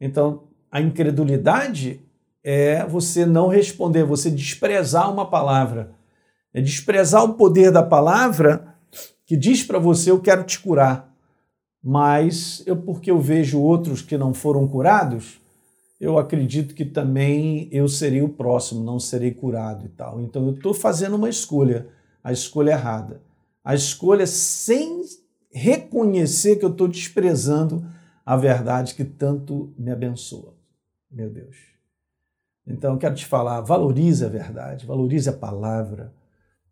Então, 0.00 0.48
a 0.70 0.80
incredulidade 0.80 2.00
é 2.42 2.84
você 2.84 3.26
não 3.26 3.48
responder, 3.48 4.04
você 4.04 4.30
desprezar 4.30 5.12
uma 5.12 5.28
palavra. 5.28 5.92
É 6.52 6.60
desprezar 6.60 7.24
o 7.24 7.34
poder 7.34 7.70
da 7.70 7.82
palavra 7.82 8.74
que 9.26 9.36
diz 9.36 9.62
para 9.62 9.78
você: 9.78 10.10
Eu 10.10 10.20
quero 10.20 10.44
te 10.44 10.58
curar. 10.58 11.07
Mas 11.90 12.62
eu, 12.66 12.76
porque 12.76 13.10
eu 13.10 13.18
vejo 13.18 13.58
outros 13.58 14.02
que 14.02 14.18
não 14.18 14.34
foram 14.34 14.68
curados, 14.68 15.40
eu 15.98 16.18
acredito 16.18 16.74
que 16.74 16.84
também 16.84 17.66
eu 17.72 17.88
serei 17.88 18.20
o 18.20 18.28
próximo, 18.28 18.84
não 18.84 19.00
serei 19.00 19.32
curado 19.32 19.86
e 19.86 19.88
tal. 19.88 20.20
Então 20.20 20.46
eu 20.48 20.52
estou 20.52 20.74
fazendo 20.74 21.16
uma 21.16 21.30
escolha, 21.30 21.88
a 22.22 22.30
escolha 22.30 22.72
errada. 22.72 23.22
A 23.64 23.74
escolha 23.74 24.26
sem 24.26 25.00
reconhecer 25.50 26.56
que 26.56 26.64
eu 26.66 26.70
estou 26.72 26.88
desprezando 26.88 27.82
a 28.24 28.36
verdade 28.36 28.94
que 28.94 29.02
tanto 29.02 29.72
me 29.78 29.90
abençoa. 29.90 30.52
Meu 31.10 31.30
Deus. 31.30 31.56
Então 32.66 32.92
eu 32.92 32.98
quero 32.98 33.14
te 33.14 33.24
falar, 33.24 33.62
valorize 33.62 34.22
a 34.22 34.28
verdade, 34.28 34.84
valorize 34.84 35.30
a 35.30 35.32
palavra. 35.32 36.12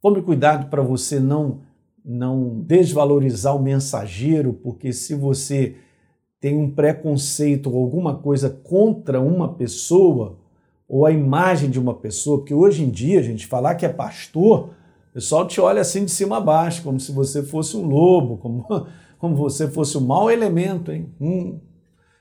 Tome 0.03 0.21
cuidado 0.21 0.69
para 0.69 0.83
você 0.83 1.19
não 1.19 1.63
não 2.07 2.61
desvalorizar 2.61 3.57
o 3.57 3.63
mensageiro, 3.63 4.53
porque 4.53 4.93
se 4.93 5.13
você 5.13 5.75
tem 6.41 6.57
um 6.57 6.71
preconceito 6.71 7.69
ou 7.69 7.83
alguma 7.83 8.17
coisa 8.19 8.49
contra 8.49 9.21
uma 9.21 9.55
pessoa 9.55 10.39
ou 10.89 11.05
a 11.05 11.11
imagem 11.11 11.69
de 11.69 11.81
uma 11.81 11.95
pessoa, 11.95 12.39
porque 12.39 12.55
hoje 12.55 12.85
em 12.85 12.91
dia, 12.91 13.21
gente, 13.21 13.45
falar 13.45 13.75
que 13.75 13.85
é 13.85 13.89
pastor, 13.89 14.71
o 15.11 15.15
pessoal 15.15 15.49
te 15.49 15.61
olha 15.61 15.81
assim 15.81 16.05
de 16.05 16.13
cima 16.13 16.37
a 16.37 16.41
baixo, 16.41 16.85
como 16.85 17.01
se 17.01 17.11
você 17.11 17.43
fosse 17.43 17.77
um 17.77 17.85
lobo, 17.85 18.37
como, 18.39 18.65
como 19.19 19.35
você 19.35 19.67
fosse 19.67 19.99
um 19.99 20.03
mau 20.03 20.31
elemento, 20.31 20.93
hein? 20.93 21.09
Hum, 21.21 21.59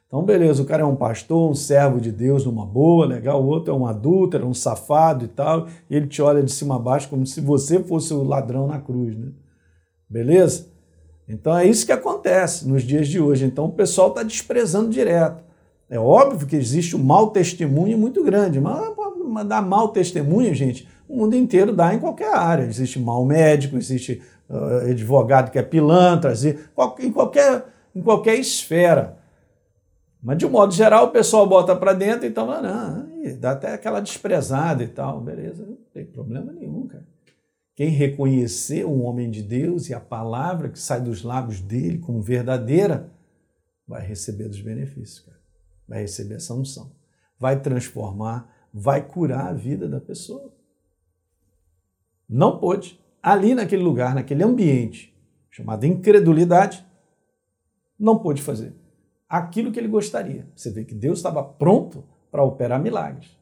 então, 0.07 0.23
beleza, 0.23 0.63
o 0.63 0.65
cara 0.65 0.81
é 0.81 0.85
um 0.85 0.95
pastor, 0.95 1.51
um 1.51 1.53
servo 1.53 1.99
de 1.99 2.11
Deus 2.11 2.45
numa 2.45 2.65
boa, 2.65 3.05
legal, 3.05 3.43
o 3.43 3.47
outro 3.47 3.71
é 3.71 3.77
um 3.77 3.85
adúltero, 3.85 4.47
um 4.47 4.53
safado 4.53 5.25
e 5.25 5.27
tal, 5.27 5.67
e 5.89 5.95
ele 5.95 6.07
te 6.07 6.21
olha 6.21 6.41
de 6.41 6.51
cima 6.51 6.77
a 6.77 6.79
baixo 6.79 7.09
como 7.09 7.25
se 7.27 7.41
você 7.41 7.83
fosse 7.83 8.13
o 8.13 8.23
ladrão 8.23 8.65
na 8.65 8.79
cruz, 8.79 9.15
né? 9.15 9.27
Beleza? 10.09 10.67
Então 11.27 11.57
é 11.57 11.65
isso 11.65 11.85
que 11.85 11.91
acontece 11.91 12.67
nos 12.67 12.83
dias 12.83 13.07
de 13.07 13.19
hoje. 13.19 13.45
Então 13.45 13.65
o 13.65 13.71
pessoal 13.71 14.09
está 14.09 14.23
desprezando 14.23 14.89
direto. 14.89 15.43
É 15.89 15.99
óbvio 15.99 16.47
que 16.47 16.55
existe 16.55 16.95
um 16.95 17.03
mau 17.03 17.29
testemunho 17.29 17.97
muito 17.97 18.23
grande, 18.23 18.59
mas, 18.59 19.47
dar 19.47 19.61
mau 19.61 19.89
testemunho, 19.89 20.53
gente, 20.53 20.87
o 21.07 21.17
mundo 21.17 21.35
inteiro 21.35 21.73
dá 21.73 21.93
em 21.93 21.99
qualquer 21.99 22.33
área. 22.33 22.63
Existe 22.63 22.99
mau 22.99 23.23
médico, 23.23 23.77
existe 23.77 24.21
uh, 24.49 24.89
advogado 24.89 25.51
que 25.51 25.59
é 25.59 25.63
pilantra, 25.63 26.33
em 26.99 27.11
qualquer, 27.11 27.65
em 27.95 28.01
qualquer 28.01 28.35
esfera. 28.35 29.17
Mas, 30.23 30.39
de 30.39 30.45
um 30.47 30.49
modo 30.49 30.73
geral, 30.73 31.05
o 31.05 31.11
pessoal 31.11 31.45
bota 31.45 31.75
para 31.75 31.93
dentro, 31.93 32.25
então, 32.25 32.47
não, 32.47 32.61
não, 32.63 33.07
dá 33.39 33.51
até 33.51 33.73
aquela 33.73 33.99
desprezada 33.99 34.83
e 34.83 34.87
tal. 34.87 35.21
Beleza, 35.21 35.63
não 35.63 35.77
tem 35.93 36.03
problema 36.03 36.51
nenhum, 36.51 36.87
cara. 36.87 37.05
Quem 37.75 37.89
reconhecer 37.89 38.85
o 38.85 39.01
homem 39.01 39.29
de 39.29 39.43
Deus 39.43 39.89
e 39.89 39.93
a 39.93 39.99
palavra 39.99 40.69
que 40.69 40.79
sai 40.79 41.01
dos 41.01 41.23
lábios 41.23 41.59
dele 41.59 41.99
como 41.99 42.21
verdadeira, 42.21 43.11
vai 43.85 44.05
receber 44.05 44.47
dos 44.47 44.61
benefícios, 44.61 45.19
cara. 45.19 45.39
Vai 45.87 46.01
receber 46.01 46.35
essa 46.35 46.53
unção. 46.53 46.95
Vai 47.37 47.61
transformar, 47.61 48.49
vai 48.73 49.05
curar 49.05 49.47
a 49.47 49.53
vida 49.53 49.89
da 49.89 49.99
pessoa. 49.99 50.53
Não 52.27 52.59
pôde. 52.59 52.99
Ali 53.21 53.53
naquele 53.53 53.83
lugar, 53.83 54.15
naquele 54.15 54.43
ambiente, 54.43 55.13
chamado 55.49 55.85
incredulidade, 55.85 56.85
não 57.99 58.19
pôde 58.19 58.41
fazer 58.41 58.73
aquilo 59.27 59.71
que 59.71 59.79
ele 59.79 59.87
gostaria. 59.87 60.47
Você 60.55 60.71
vê 60.71 60.85
que 60.85 60.95
Deus 60.95 61.19
estava 61.19 61.43
pronto 61.43 62.03
para 62.31 62.43
operar 62.43 62.81
milagres. 62.81 63.37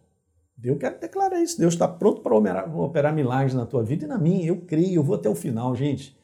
Deus 0.57 0.77
quer 0.77 0.97
declarar 0.99 1.41
isso. 1.41 1.59
Deus 1.59 1.73
está 1.73 1.87
pronto 1.87 2.21
para 2.21 2.35
operar, 2.35 2.79
operar 2.79 3.13
milagres 3.13 3.53
na 3.53 3.65
tua 3.65 3.83
vida 3.83 4.05
e 4.05 4.07
na 4.07 4.17
minha. 4.17 4.45
Eu 4.45 4.61
creio, 4.61 4.95
eu 4.95 5.03
vou 5.03 5.15
até 5.15 5.29
o 5.29 5.35
final, 5.35 5.75
gente. 5.75 6.17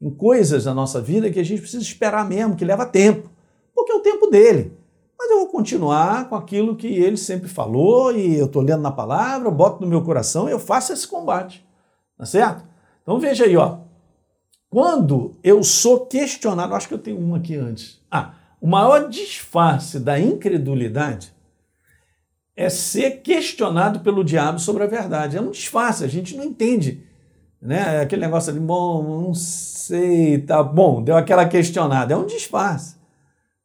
Em 0.00 0.10
coisas 0.10 0.64
da 0.64 0.74
nossa 0.74 1.00
vida 1.00 1.30
que 1.30 1.38
a 1.38 1.44
gente 1.44 1.60
precisa 1.60 1.82
esperar 1.82 2.28
mesmo, 2.28 2.56
que 2.56 2.64
leva 2.64 2.86
tempo. 2.86 3.30
Porque 3.74 3.92
é 3.92 3.94
o 3.94 4.00
tempo 4.00 4.26
dele. 4.28 4.76
Mas 5.18 5.30
eu 5.30 5.38
vou 5.40 5.48
continuar 5.48 6.28
com 6.28 6.34
aquilo 6.34 6.76
que 6.76 6.86
ele 6.86 7.16
sempre 7.16 7.48
falou 7.48 8.10
e 8.16 8.38
eu 8.38 8.46
estou 8.46 8.62
lendo 8.62 8.80
na 8.80 8.90
palavra, 8.90 9.48
eu 9.48 9.52
boto 9.52 9.82
no 9.82 9.86
meu 9.86 10.02
coração 10.02 10.48
e 10.48 10.52
eu 10.52 10.58
faço 10.58 10.92
esse 10.92 11.06
combate. 11.06 11.66
Tá 12.16 12.24
certo? 12.24 12.64
Então 13.02 13.18
veja 13.18 13.44
aí, 13.44 13.56
ó. 13.56 13.80
Quando 14.70 15.36
eu 15.42 15.62
sou 15.62 16.06
questionado, 16.06 16.74
acho 16.74 16.88
que 16.88 16.94
eu 16.94 16.98
tenho 16.98 17.18
uma 17.18 17.36
aqui 17.36 17.56
antes. 17.56 18.00
Ah, 18.10 18.34
o 18.60 18.66
maior 18.66 19.08
disfarce 19.08 19.98
da 19.98 20.18
incredulidade 20.18 21.34
é 22.60 22.68
ser 22.68 23.22
questionado 23.22 24.00
pelo 24.00 24.22
diabo 24.22 24.58
sobre 24.58 24.84
a 24.84 24.86
verdade. 24.86 25.34
É 25.34 25.40
um 25.40 25.50
disfarce, 25.50 26.04
a 26.04 26.06
gente 26.06 26.36
não 26.36 26.44
entende. 26.44 27.02
Né? 27.60 28.02
Aquele 28.02 28.20
negócio 28.20 28.52
de, 28.52 28.60
bom, 28.60 29.02
não 29.02 29.32
sei, 29.32 30.42
tá 30.42 30.62
bom, 30.62 31.02
deu 31.02 31.16
aquela 31.16 31.48
questionada. 31.48 32.12
É 32.12 32.16
um 32.18 32.26
disfarce, 32.26 32.96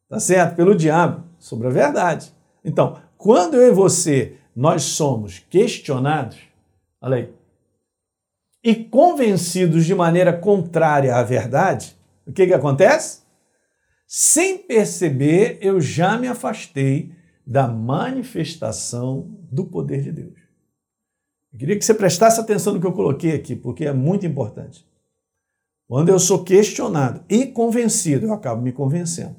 tá 0.08 0.18
certo? 0.18 0.56
Pelo 0.56 0.74
diabo 0.74 1.25
sobre 1.38 1.68
a 1.68 1.72
verdade. 1.72 2.34
Então, 2.64 2.98
quando 3.18 3.56
eu 3.56 3.68
e 3.68 3.72
você, 3.72 4.38
nós 4.56 4.84
somos 4.84 5.40
questionados, 5.40 6.38
olha 7.02 7.18
aí, 7.18 7.34
e 8.64 8.75
convencidos 8.75 9.86
de 9.86 9.94
maneira 9.94 10.32
contrária 10.32 11.18
à 11.18 11.22
verdade, 11.22 11.98
o 12.25 12.32
que, 12.32 12.48
que 12.48 12.54
acontece? 12.54 13.24
Sem 14.08 14.58
perceber, 14.58 15.58
eu 15.62 15.82
já 15.82 16.18
me 16.18 16.30
afastei 16.30 17.12
da 17.46 17.68
manifestação 17.68 19.38
do 19.52 19.66
poder 19.66 20.02
de 20.02 20.12
Deus. 20.12 20.40
Eu 21.54 21.60
queria 21.60 21.78
que 21.78 21.86
você 21.86 21.94
prestasse 21.94 22.40
atenção 22.40 22.74
no 22.74 22.82
que 22.82 22.88
eu 22.88 22.94
coloquei 22.94 23.34
aqui, 23.34 23.56
porque 23.56 23.86
é 23.86 23.94
muito 23.94 24.25
importante. 24.25 24.86
Quando 25.88 26.10
eu 26.10 26.20
sou 26.20 26.44
questionado 26.44 27.24
e 27.30 27.46
convencido, 27.46 28.25
eu 28.25 28.34
acabo 28.34 28.62
me 28.62 28.72
convencendo. 28.72 29.36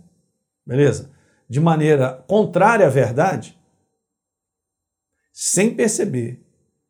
Beleza? 0.64 1.10
De 1.48 1.60
maneira 1.60 2.24
contrária 2.26 2.86
à 2.86 2.88
verdade, 2.88 3.58
sem 5.32 5.74
perceber, 5.74 6.42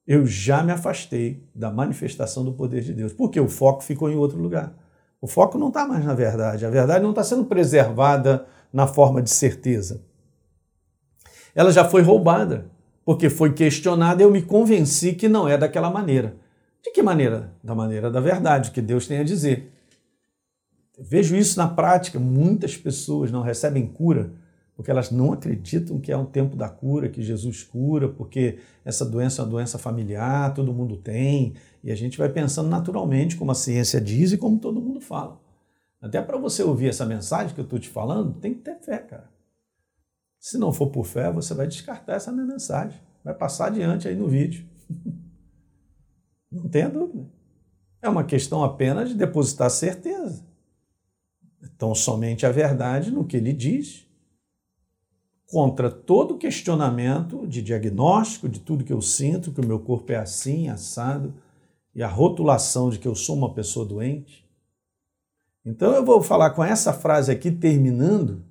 eu 0.06 0.24
já 0.24 0.62
me 0.62 0.70
afastei 0.70 1.42
da 1.52 1.70
manifestação 1.70 2.44
do 2.44 2.52
poder 2.52 2.82
de 2.82 2.92
Deus, 2.92 3.12
porque 3.12 3.40
o 3.40 3.48
foco 3.48 3.82
ficou 3.82 4.08
em 4.08 4.14
outro 4.14 4.38
lugar. 4.38 4.72
O 5.20 5.26
foco 5.26 5.58
não 5.58 5.68
está 5.68 5.86
mais 5.86 6.04
na 6.04 6.14
verdade. 6.14 6.64
A 6.64 6.70
verdade 6.70 7.02
não 7.02 7.10
está 7.10 7.24
sendo 7.24 7.46
preservada 7.46 8.46
na 8.72 8.86
forma 8.86 9.20
de 9.20 9.30
certeza. 9.30 10.05
Ela 11.56 11.72
já 11.72 11.84
foi 11.84 12.02
roubada, 12.02 12.70
porque 13.04 13.28
foi 13.28 13.52
questionada 13.54 14.22
e 14.22 14.24
eu 14.24 14.30
me 14.30 14.42
convenci 14.42 15.14
que 15.14 15.28
não 15.28 15.48
é 15.48 15.58
daquela 15.58 15.90
maneira. 15.90 16.36
De 16.84 16.92
que 16.92 17.02
maneira? 17.02 17.52
Da 17.64 17.74
maneira 17.74 18.10
da 18.10 18.20
verdade, 18.20 18.70
que 18.70 18.80
Deus 18.80 19.08
tem 19.08 19.18
a 19.18 19.24
dizer. 19.24 19.72
Vejo 20.96 21.34
isso 21.34 21.58
na 21.58 21.66
prática. 21.66 22.20
Muitas 22.20 22.76
pessoas 22.76 23.32
não 23.32 23.40
recebem 23.40 23.86
cura 23.86 24.30
porque 24.76 24.90
elas 24.90 25.10
não 25.10 25.32
acreditam 25.32 25.98
que 25.98 26.12
é 26.12 26.16
um 26.16 26.26
tempo 26.26 26.54
da 26.54 26.68
cura, 26.68 27.08
que 27.08 27.22
Jesus 27.22 27.64
cura, 27.64 28.10
porque 28.10 28.58
essa 28.84 29.06
doença 29.06 29.40
é 29.40 29.44
uma 29.44 29.50
doença 29.50 29.78
familiar, 29.78 30.52
todo 30.52 30.72
mundo 30.72 30.98
tem, 30.98 31.54
e 31.82 31.90
a 31.90 31.94
gente 31.94 32.18
vai 32.18 32.28
pensando 32.28 32.68
naturalmente 32.68 33.36
como 33.36 33.50
a 33.50 33.54
ciência 33.54 33.98
diz 33.98 34.32
e 34.32 34.36
como 34.36 34.58
todo 34.58 34.78
mundo 34.78 35.00
fala. 35.00 35.40
Até 35.98 36.20
para 36.20 36.36
você 36.36 36.62
ouvir 36.62 36.90
essa 36.90 37.06
mensagem 37.06 37.54
que 37.54 37.60
eu 37.60 37.64
estou 37.64 37.78
te 37.78 37.88
falando, 37.88 38.34
tem 38.34 38.52
que 38.52 38.60
ter 38.60 38.76
fé, 38.76 38.98
cara. 38.98 39.35
Se 40.46 40.58
não 40.58 40.72
for 40.72 40.90
por 40.90 41.04
fé, 41.04 41.32
você 41.32 41.52
vai 41.54 41.66
descartar 41.66 42.14
essa 42.14 42.30
mensagem, 42.30 43.00
vai 43.24 43.34
passar 43.34 43.66
adiante 43.66 44.06
aí 44.06 44.14
no 44.14 44.28
vídeo. 44.28 44.64
Não 46.48 46.68
tenha 46.68 46.88
dúvida. 46.88 47.28
É 48.00 48.08
uma 48.08 48.22
questão 48.22 48.62
apenas 48.62 49.08
de 49.08 49.16
depositar 49.16 49.68
certeza. 49.68 50.46
Então, 51.60 51.92
somente 51.96 52.46
a 52.46 52.52
verdade 52.52 53.10
no 53.10 53.24
que 53.24 53.36
ele 53.36 53.52
diz 53.52 54.06
contra 55.48 55.90
todo 55.90 56.38
questionamento 56.38 57.44
de 57.48 57.60
diagnóstico 57.60 58.48
de 58.48 58.60
tudo 58.60 58.84
que 58.84 58.92
eu 58.92 59.02
sinto, 59.02 59.50
que 59.50 59.60
o 59.60 59.66
meu 59.66 59.80
corpo 59.80 60.12
é 60.12 60.16
assim, 60.16 60.68
assado, 60.68 61.34
e 61.92 62.04
a 62.04 62.08
rotulação 62.08 62.88
de 62.88 63.00
que 63.00 63.08
eu 63.08 63.16
sou 63.16 63.34
uma 63.34 63.52
pessoa 63.52 63.84
doente. 63.84 64.48
Então 65.64 65.92
eu 65.92 66.04
vou 66.04 66.22
falar 66.22 66.50
com 66.50 66.62
essa 66.62 66.92
frase 66.92 67.32
aqui 67.32 67.50
terminando, 67.50 68.45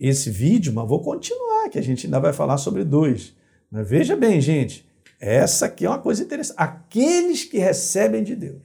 esse 0.00 0.30
vídeo, 0.30 0.72
mas 0.72 0.88
vou 0.88 1.02
continuar, 1.02 1.68
que 1.68 1.78
a 1.78 1.82
gente 1.82 2.06
ainda 2.06 2.18
vai 2.18 2.32
falar 2.32 2.56
sobre 2.56 2.82
dois. 2.82 3.36
Mas 3.70 3.86
veja 3.88 4.16
bem, 4.16 4.40
gente, 4.40 4.88
essa 5.20 5.66
aqui 5.66 5.84
é 5.84 5.88
uma 5.90 5.98
coisa 5.98 6.22
interessante. 6.22 6.56
Aqueles 6.56 7.44
que 7.44 7.58
recebem 7.58 8.24
de 8.24 8.34
Deus. 8.34 8.62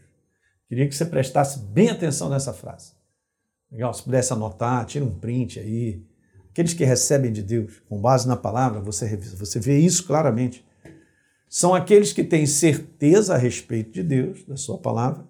Queria 0.70 0.88
que 0.88 0.96
você 0.96 1.06
prestasse 1.06 1.60
bem 1.60 1.90
atenção 1.90 2.30
nessa 2.30 2.54
frase. 2.54 2.94
Legal? 3.70 3.94
Se 3.94 4.02
pudesse 4.02 4.32
anotar, 4.32 4.86
tira 4.86 5.04
um 5.04 5.12
print 5.12 5.60
aí. 5.60 6.02
Aqueles 6.50 6.74
que 6.74 6.86
recebem 6.86 7.34
de 7.34 7.44
Deus, 7.44 7.82
com 7.90 8.00
base 8.00 8.26
na 8.26 8.38
palavra, 8.38 8.80
você, 8.80 9.18
você 9.18 9.60
vê 9.60 9.78
isso 9.78 10.08
claramente. 10.08 10.66
São 11.50 11.76
aqueles 11.76 12.14
que 12.14 12.24
têm 12.24 12.46
certeza 12.46 13.36
a 13.36 13.38
respeito 13.38 13.92
de 13.92 14.02
Deus, 14.02 14.46
da 14.46 14.56
sua 14.56 14.78
palavra. 14.78 15.26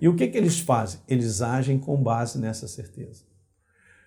E 0.00 0.08
o 0.08 0.16
que, 0.16 0.26
que 0.28 0.38
eles 0.38 0.58
fazem? 0.58 1.00
Eles 1.06 1.42
agem 1.42 1.78
com 1.78 2.02
base 2.02 2.38
nessa 2.38 2.66
certeza. 2.66 3.25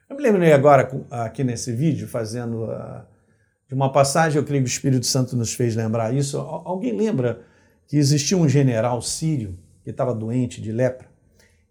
Eu 0.09 0.15
me 0.15 0.23
lembrei 0.23 0.51
agora, 0.51 0.89
aqui 1.11 1.43
nesse 1.43 1.71
vídeo, 1.71 2.07
fazendo 2.07 2.63
uh, 2.63 3.03
de 3.67 3.75
uma 3.75 3.91
passagem, 3.91 4.39
eu 4.39 4.43
creio 4.43 4.63
que 4.63 4.69
o 4.69 4.73
Espírito 4.73 5.05
Santo 5.05 5.37
nos 5.37 5.53
fez 5.53 5.75
lembrar 5.75 6.13
isso. 6.13 6.39
Alguém 6.39 6.97
lembra 6.97 7.41
que 7.87 7.95
existia 7.95 8.35
um 8.35 8.49
general 8.49 9.01
sírio 9.03 9.57
que 9.83 9.91
estava 9.91 10.13
doente 10.13 10.61
de 10.61 10.71
lepra? 10.71 11.07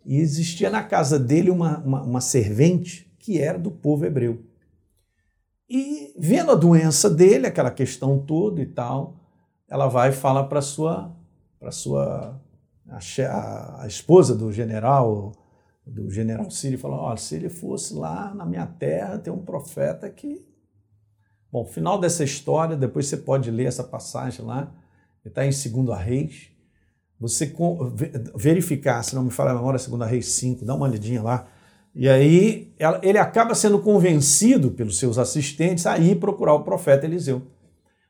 E 0.04 0.18
existia 0.18 0.70
na 0.70 0.84
casa 0.84 1.18
dele 1.18 1.50
uma, 1.50 1.78
uma, 1.78 2.02
uma 2.02 2.20
servente 2.20 3.12
que 3.18 3.40
era 3.40 3.58
do 3.58 3.72
povo 3.72 4.06
hebreu. 4.06 4.42
E 5.68 6.14
vendo 6.16 6.52
a 6.52 6.54
doença 6.54 7.10
dele, 7.10 7.46
aquela 7.46 7.70
questão 7.70 8.18
toda 8.18 8.62
e 8.62 8.66
tal, 8.66 9.16
ela 9.68 9.88
vai 9.88 10.10
e 10.10 10.12
fala 10.12 10.48
para 10.48 10.62
sua 10.62 11.14
para 11.60 11.72
sua 11.72 12.40
a, 12.88 13.82
a, 13.82 13.86
esposa 13.86 14.34
do 14.34 14.52
general 14.52 15.32
do 15.88 16.10
general 16.10 16.50
Sírio 16.50 16.78
falou: 16.78 16.98
olha, 16.98 17.16
se 17.16 17.34
ele 17.34 17.48
fosse 17.48 17.94
lá 17.94 18.34
na 18.34 18.44
minha 18.44 18.66
terra, 18.66 19.18
tem 19.18 19.32
um 19.32 19.44
profeta 19.44 20.08
que. 20.08 20.46
Bom, 21.50 21.64
final 21.64 21.98
dessa 21.98 22.22
história, 22.22 22.76
depois 22.76 23.06
você 23.06 23.16
pode 23.16 23.50
ler 23.50 23.64
essa 23.64 23.82
passagem 23.82 24.44
lá, 24.44 24.72
está 25.24 25.46
em 25.46 25.50
2 25.50 25.98
Reis. 25.98 26.50
Você 27.20 27.52
verificar, 28.36 29.02
se 29.02 29.14
não 29.14 29.24
me 29.24 29.30
fala 29.30 29.50
a 29.50 29.54
memória, 29.54 29.80
2 29.80 30.10
Reis 30.10 30.26
5, 30.26 30.64
dá 30.64 30.74
uma 30.74 30.86
olhadinha 30.86 31.22
lá. 31.22 31.48
E 31.94 32.08
aí 32.08 32.72
ele 33.02 33.18
acaba 33.18 33.54
sendo 33.54 33.80
convencido 33.80 34.70
pelos 34.70 34.98
seus 34.98 35.18
assistentes 35.18 35.86
a 35.86 35.98
ir 35.98 36.20
procurar 36.20 36.54
o 36.54 36.62
profeta 36.62 37.06
Eliseu. 37.06 37.42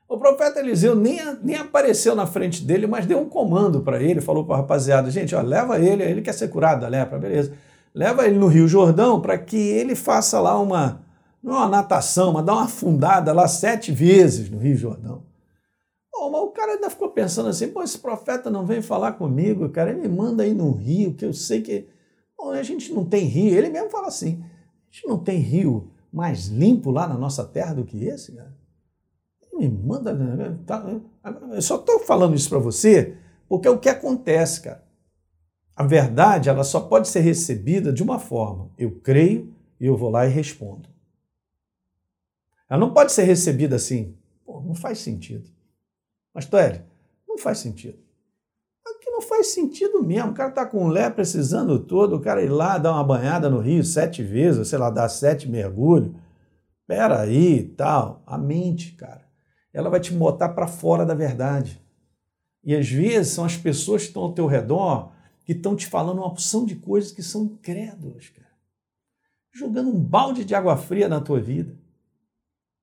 O 0.07 0.17
profeta 0.17 0.59
Eliseu 0.59 0.95
nem, 0.95 1.19
nem 1.43 1.55
apareceu 1.55 2.15
na 2.15 2.25
frente 2.25 2.63
dele, 2.63 2.87
mas 2.87 3.05
deu 3.05 3.19
um 3.19 3.29
comando 3.29 3.81
para 3.81 4.01
ele, 4.01 4.19
falou 4.19 4.43
para 4.43 4.55
a 4.55 4.57
rapaziada, 4.57 5.09
gente, 5.11 5.35
ó, 5.35 5.41
leva 5.41 5.79
ele, 5.79 6.03
ele 6.03 6.21
quer 6.21 6.33
ser 6.33 6.49
curado 6.49 6.81
da 6.81 6.87
lepra, 6.87 7.19
beleza. 7.19 7.53
Leva 7.93 8.25
ele 8.25 8.37
no 8.37 8.47
Rio 8.47 8.67
Jordão 8.67 9.21
para 9.21 9.37
que 9.37 9.57
ele 9.57 9.95
faça 9.95 10.39
lá 10.39 10.59
uma, 10.59 11.03
não 11.41 11.53
é 11.53 11.57
uma 11.57 11.69
natação, 11.69 12.33
mas 12.33 12.45
dá 12.45 12.53
uma 12.53 12.65
afundada 12.65 13.33
lá 13.33 13.47
sete 13.47 13.91
vezes 13.91 14.49
no 14.49 14.59
Rio 14.59 14.75
Jordão. 14.75 15.23
Mas 16.13 16.41
o 16.41 16.47
cara 16.49 16.73
ainda 16.73 16.89
ficou 16.89 17.09
pensando 17.09 17.49
assim, 17.49 17.69
pô, 17.69 17.81
esse 17.81 17.97
profeta 17.97 18.49
não 18.49 18.65
vem 18.65 18.81
falar 18.81 19.13
comigo, 19.13 19.69
cara, 19.69 19.91
ele 19.91 20.01
me 20.01 20.09
manda 20.09 20.43
aí 20.43 20.53
no 20.53 20.71
rio, 20.71 21.13
que 21.13 21.25
eu 21.25 21.33
sei 21.33 21.61
que 21.61 21.87
a 22.53 22.61
gente 22.61 22.93
não 22.93 23.05
tem 23.05 23.25
rio. 23.25 23.57
Ele 23.57 23.69
mesmo 23.69 23.89
fala 23.89 24.07
assim, 24.07 24.43
a 24.43 24.93
gente 24.93 25.07
não 25.07 25.17
tem 25.17 25.39
rio 25.39 25.91
mais 26.11 26.47
limpo 26.47 26.91
lá 26.91 27.07
na 27.07 27.17
nossa 27.17 27.43
terra 27.45 27.73
do 27.73 27.85
que 27.85 28.05
esse, 28.05 28.33
cara 28.33 28.59
me 29.59 29.69
manda. 29.69 30.13
Né, 30.13 30.57
tá, 30.65 30.83
eu 31.51 31.61
só 31.61 31.75
estou 31.75 31.99
falando 31.99 32.35
isso 32.35 32.49
para 32.49 32.59
você 32.59 33.17
porque 33.47 33.67
é 33.67 33.71
o 33.71 33.79
que 33.79 33.89
acontece, 33.89 34.61
cara. 34.61 34.87
A 35.79 35.83
verdade 35.83 36.49
ela 36.49 36.65
só 36.65 36.81
pode 36.81 37.07
ser 37.07 37.21
recebida 37.21 37.93
de 37.93 38.03
uma 38.03 38.19
forma. 38.19 38.69
Eu 38.77 38.99
creio 38.99 39.55
e 39.79 39.85
eu 39.85 39.95
vou 39.95 40.09
lá 40.09 40.25
e 40.25 40.29
respondo. 40.29 40.89
Ela 42.69 42.79
não 42.81 42.93
pode 42.93 43.13
ser 43.13 43.23
recebida 43.23 43.77
assim. 43.77 44.17
Pô, 44.45 44.59
não 44.61 44.75
faz 44.75 44.99
sentido. 44.99 45.49
Mas, 46.33 46.51
Hélio, 46.51 46.83
não 47.25 47.37
faz 47.37 47.59
sentido. 47.59 47.97
Aqui 48.85 49.09
não 49.09 49.21
faz 49.21 49.47
sentido 49.47 50.03
mesmo. 50.03 50.31
O 50.31 50.33
cara 50.33 50.49
está 50.49 50.65
com 50.65 50.89
lé 50.89 51.09
precisando 51.09 51.79
todo, 51.79 52.17
o 52.17 52.21
cara 52.21 52.43
ir 52.43 52.49
lá 52.49 52.77
dar 52.77 52.91
uma 52.91 53.03
banhada 53.03 53.49
no 53.49 53.59
rio 53.59 53.81
sete 53.83 54.21
vezes, 54.21 54.67
sei 54.67 54.77
lá, 54.77 54.89
dar 54.89 55.07
sete 55.07 55.47
mergulhos. 55.49 56.13
Pera 56.85 57.21
aí, 57.21 57.63
tal. 57.77 58.21
A 58.27 58.37
mente, 58.37 58.91
cara 58.91 59.29
ela 59.73 59.89
vai 59.89 59.99
te 59.99 60.11
botar 60.11 60.49
para 60.49 60.67
fora 60.67 61.05
da 61.05 61.13
verdade. 61.13 61.81
E 62.63 62.75
às 62.75 62.89
vezes 62.89 63.33
são 63.33 63.45
as 63.45 63.55
pessoas 63.55 64.01
que 64.01 64.09
estão 64.09 64.23
ao 64.23 64.33
teu 64.33 64.45
redor 64.45 65.11
que 65.49 65.53
estão 65.53 65.75
te 65.75 65.87
falando 65.87 66.19
uma 66.19 66.27
opção 66.27 66.63
de 66.63 66.75
coisas 66.75 67.11
que 67.11 67.23
são 67.23 67.45
incrédulas, 67.45 68.29
cara. 68.29 68.51
Jogando 69.51 69.89
um 69.89 69.99
balde 69.99 70.45
de 70.45 70.53
água 70.53 70.77
fria 70.77 71.09
na 71.09 71.19
tua 71.19 71.39
vida. 71.39 71.75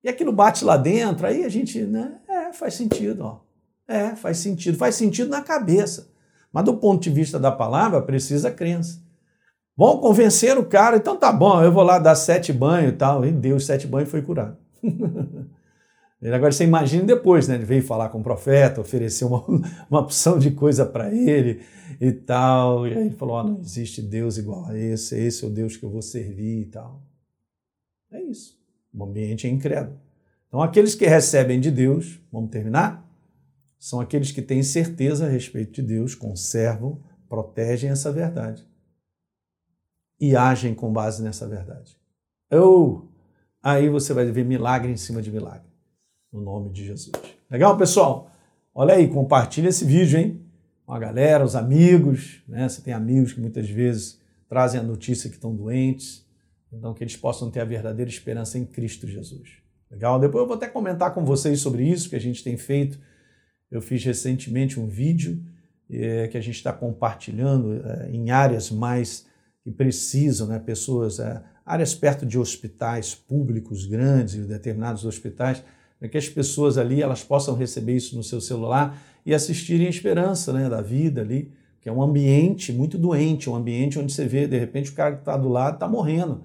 E 0.02 0.08
aquilo 0.08 0.32
bate 0.32 0.64
lá 0.64 0.76
dentro, 0.76 1.28
aí 1.28 1.44
a 1.44 1.48
gente, 1.48 1.80
né? 1.82 2.18
É, 2.28 2.52
faz 2.52 2.74
sentido, 2.74 3.20
ó. 3.22 3.38
É, 3.86 4.16
faz 4.16 4.38
sentido. 4.38 4.76
Faz 4.76 4.96
sentido 4.96 5.30
na 5.30 5.42
cabeça. 5.42 6.10
Mas 6.52 6.64
do 6.64 6.76
ponto 6.76 7.00
de 7.00 7.08
vista 7.08 7.38
da 7.38 7.52
palavra, 7.52 8.02
precisa 8.02 8.50
crença. 8.50 9.00
Vão 9.76 10.00
convencer 10.00 10.58
o 10.58 10.66
cara, 10.66 10.96
então 10.96 11.16
tá 11.16 11.30
bom, 11.30 11.62
eu 11.62 11.70
vou 11.70 11.84
lá 11.84 12.00
dar 12.00 12.16
sete 12.16 12.52
banhos 12.52 12.94
e 12.94 12.96
tal. 12.96 13.24
E 13.24 13.30
Deus, 13.30 13.64
sete 13.64 13.86
banhos 13.86 14.10
foi 14.10 14.22
curado. 14.22 14.56
Agora 16.34 16.50
você 16.50 16.64
imagina 16.64 17.04
depois, 17.04 17.46
né? 17.46 17.54
Ele 17.54 17.64
veio 17.64 17.82
falar 17.82 18.08
com 18.08 18.18
o 18.18 18.22
profeta, 18.22 18.80
ofereceu 18.80 19.28
uma, 19.28 19.44
uma 19.88 20.00
opção 20.00 20.38
de 20.38 20.50
coisa 20.50 20.84
para 20.84 21.14
ele 21.14 21.62
e 22.00 22.10
tal. 22.10 22.86
E 22.86 22.92
aí 22.92 23.06
ele 23.06 23.14
falou: 23.14 23.36
oh, 23.36 23.42
não 23.44 23.60
existe 23.60 24.02
Deus 24.02 24.36
igual 24.36 24.66
a 24.66 24.76
esse, 24.76 25.16
esse 25.16 25.44
é 25.44 25.46
o 25.46 25.50
Deus 25.50 25.76
que 25.76 25.84
eu 25.84 25.90
vou 25.90 26.02
servir 26.02 26.62
e 26.62 26.64
tal. 26.66 27.00
É 28.10 28.20
isso. 28.22 28.58
O 28.92 29.04
ambiente 29.04 29.46
é 29.46 29.50
incrédulo. 29.50 30.00
Então, 30.48 30.62
aqueles 30.62 30.94
que 30.94 31.06
recebem 31.06 31.60
de 31.60 31.70
Deus, 31.70 32.18
vamos 32.32 32.50
terminar? 32.50 33.06
São 33.78 34.00
aqueles 34.00 34.32
que 34.32 34.40
têm 34.40 34.62
certeza 34.62 35.26
a 35.26 35.28
respeito 35.28 35.74
de 35.74 35.82
Deus, 35.82 36.14
conservam, 36.14 37.00
protegem 37.28 37.90
essa 37.90 38.10
verdade 38.10 38.66
e 40.18 40.34
agem 40.34 40.74
com 40.74 40.92
base 40.92 41.22
nessa 41.22 41.46
verdade. 41.46 41.96
Ou 42.50 43.08
aí 43.62 43.88
você 43.88 44.14
vai 44.14 44.24
ver 44.24 44.44
milagre 44.44 44.90
em 44.90 44.96
cima 44.96 45.20
de 45.20 45.30
milagre 45.30 45.75
no 46.36 46.42
nome 46.42 46.70
de 46.70 46.84
Jesus. 46.84 47.12
Legal, 47.50 47.76
pessoal? 47.76 48.30
Olha 48.74 48.94
aí, 48.94 49.08
compartilha 49.08 49.68
esse 49.68 49.84
vídeo, 49.84 50.18
hein? 50.18 50.40
Com 50.84 50.92
a 50.92 50.98
galera, 50.98 51.44
os 51.44 51.56
amigos, 51.56 52.42
né? 52.46 52.68
Você 52.68 52.82
tem 52.82 52.92
amigos 52.92 53.32
que 53.32 53.40
muitas 53.40 53.68
vezes 53.68 54.20
trazem 54.48 54.78
a 54.78 54.82
notícia 54.82 55.28
que 55.30 55.36
estão 55.36 55.54
doentes, 55.54 56.24
então 56.72 56.92
que 56.92 57.02
eles 57.02 57.16
possam 57.16 57.50
ter 57.50 57.60
a 57.60 57.64
verdadeira 57.64 58.10
esperança 58.10 58.58
em 58.58 58.64
Cristo 58.64 59.06
Jesus. 59.06 59.58
Legal? 59.90 60.20
Depois 60.20 60.42
eu 60.42 60.46
vou 60.46 60.56
até 60.56 60.68
comentar 60.68 61.14
com 61.14 61.24
vocês 61.24 61.60
sobre 61.60 61.88
isso 61.88 62.10
que 62.10 62.16
a 62.16 62.20
gente 62.20 62.44
tem 62.44 62.56
feito. 62.56 62.98
Eu 63.70 63.80
fiz 63.80 64.04
recentemente 64.04 64.78
um 64.78 64.86
vídeo 64.86 65.42
é, 65.90 66.28
que 66.28 66.36
a 66.36 66.40
gente 66.40 66.56
está 66.56 66.72
compartilhando 66.72 67.80
é, 67.84 68.10
em 68.10 68.30
áreas 68.30 68.70
mais 68.70 69.26
que 69.62 69.70
precisam, 69.70 70.46
né? 70.46 70.58
Pessoas, 70.58 71.18
é, 71.18 71.42
áreas 71.64 71.94
perto 71.94 72.24
de 72.24 72.38
hospitais 72.38 73.14
públicos 73.14 73.86
grandes, 73.86 74.46
determinados 74.46 75.04
hospitais, 75.04 75.64
para 75.98 76.08
que 76.08 76.18
as 76.18 76.28
pessoas 76.28 76.78
ali 76.78 77.02
elas 77.02 77.22
possam 77.24 77.54
receber 77.54 77.94
isso 77.94 78.16
no 78.16 78.22
seu 78.22 78.40
celular 78.40 78.98
e 79.24 79.34
assistirem 79.34 79.86
a 79.86 79.90
esperança 79.90 80.52
né, 80.52 80.68
da 80.68 80.80
vida 80.80 81.20
ali, 81.20 81.50
que 81.80 81.88
é 81.88 81.92
um 81.92 82.02
ambiente 82.02 82.72
muito 82.72 82.98
doente, 82.98 83.48
um 83.48 83.54
ambiente 83.54 83.98
onde 83.98 84.12
você 84.12 84.26
vê, 84.26 84.46
de 84.46 84.58
repente, 84.58 84.90
o 84.90 84.94
cara 84.94 85.14
que 85.14 85.20
está 85.20 85.36
do 85.36 85.48
lado 85.48 85.74
está 85.74 85.88
morrendo. 85.88 86.42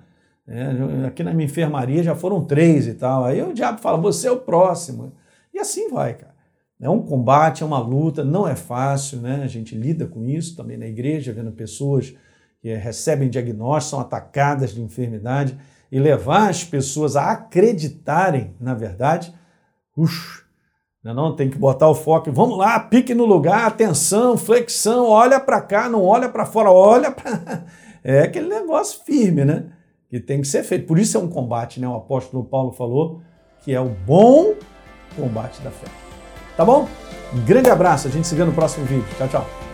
É, 0.48 1.08
aqui 1.08 1.24
na 1.24 1.34
minha 1.34 1.46
enfermaria 1.46 2.04
já 2.04 2.16
foram 2.16 2.44
três 2.44 2.88
e 2.88 2.94
tal. 2.94 3.26
Aí 3.26 3.42
o 3.42 3.54
diabo 3.54 3.80
fala, 3.80 3.98
você 3.98 4.28
é 4.28 4.32
o 4.32 4.38
próximo. 4.38 5.14
E 5.54 5.60
assim 5.60 5.90
vai, 5.90 6.14
cara. 6.14 6.32
É 6.80 6.90
um 6.90 7.02
combate, 7.02 7.62
é 7.62 7.66
uma 7.66 7.80
luta, 7.80 8.24
não 8.24 8.48
é 8.48 8.56
fácil, 8.56 9.20
né? 9.20 9.42
A 9.44 9.48
gente 9.48 9.76
lida 9.76 10.08
com 10.08 10.26
isso 10.26 10.56
também 10.56 10.78
na 10.78 10.88
igreja, 10.88 11.32
vendo 11.32 11.52
pessoas 11.52 12.14
que 12.60 12.74
recebem 12.74 13.30
diagnóstico, 13.30 13.92
são 13.92 14.00
atacadas 14.00 14.74
de 14.74 14.82
enfermidade, 14.82 15.58
e 15.92 16.00
levar 16.00 16.50
as 16.50 16.64
pessoas 16.64 17.16
a 17.16 17.32
acreditarem 17.32 18.56
na 18.60 18.74
verdade 18.74 19.34
Ux, 19.96 20.44
não, 21.04 21.14
não, 21.16 21.36
tem 21.36 21.50
que 21.50 21.58
botar 21.58 21.90
o 21.90 21.96
foco. 21.96 22.32
Vamos 22.32 22.58
lá, 22.58 22.80
pique 22.80 23.16
no 23.16 23.26
lugar, 23.26 23.66
atenção, 23.66 24.38
flexão, 24.38 25.08
olha 25.08 25.40
para 25.40 25.60
cá, 25.60 25.90
não 25.90 26.04
olha 26.04 26.30
para 26.30 26.46
fora, 26.46 26.72
olha 26.72 27.12
para. 27.12 27.66
É 28.04 28.24
aquele 28.24 28.50
negócio 28.50 29.00
firme, 29.06 29.46
né? 29.46 29.66
Que 30.10 30.20
tem 30.20 30.42
que 30.42 30.48
ser 30.48 30.64
feito. 30.64 30.88
Por 30.88 30.98
isso 30.98 31.16
é 31.18 31.20
um 31.20 31.28
combate, 31.28 31.80
né? 31.80 31.88
O 31.88 31.94
apóstolo 31.94 32.44
Paulo 32.44 32.72
falou 32.72 33.22
que 33.60 33.72
é 33.72 33.80
o 33.80 33.90
bom 33.90 34.56
combate 35.16 35.62
da 35.62 35.70
fé. 35.70 35.86
Tá 36.58 36.66
bom? 36.66 36.88
Um 37.32 37.46
grande 37.46 37.70
abraço, 37.70 38.08
a 38.08 38.12
gente 38.12 38.28
se 38.28 38.34
vê 38.34 38.44
no 38.44 38.54
próximo 38.54 38.88
vídeo. 38.88 39.06
Tchau, 39.20 39.28
tchau. 39.28 39.71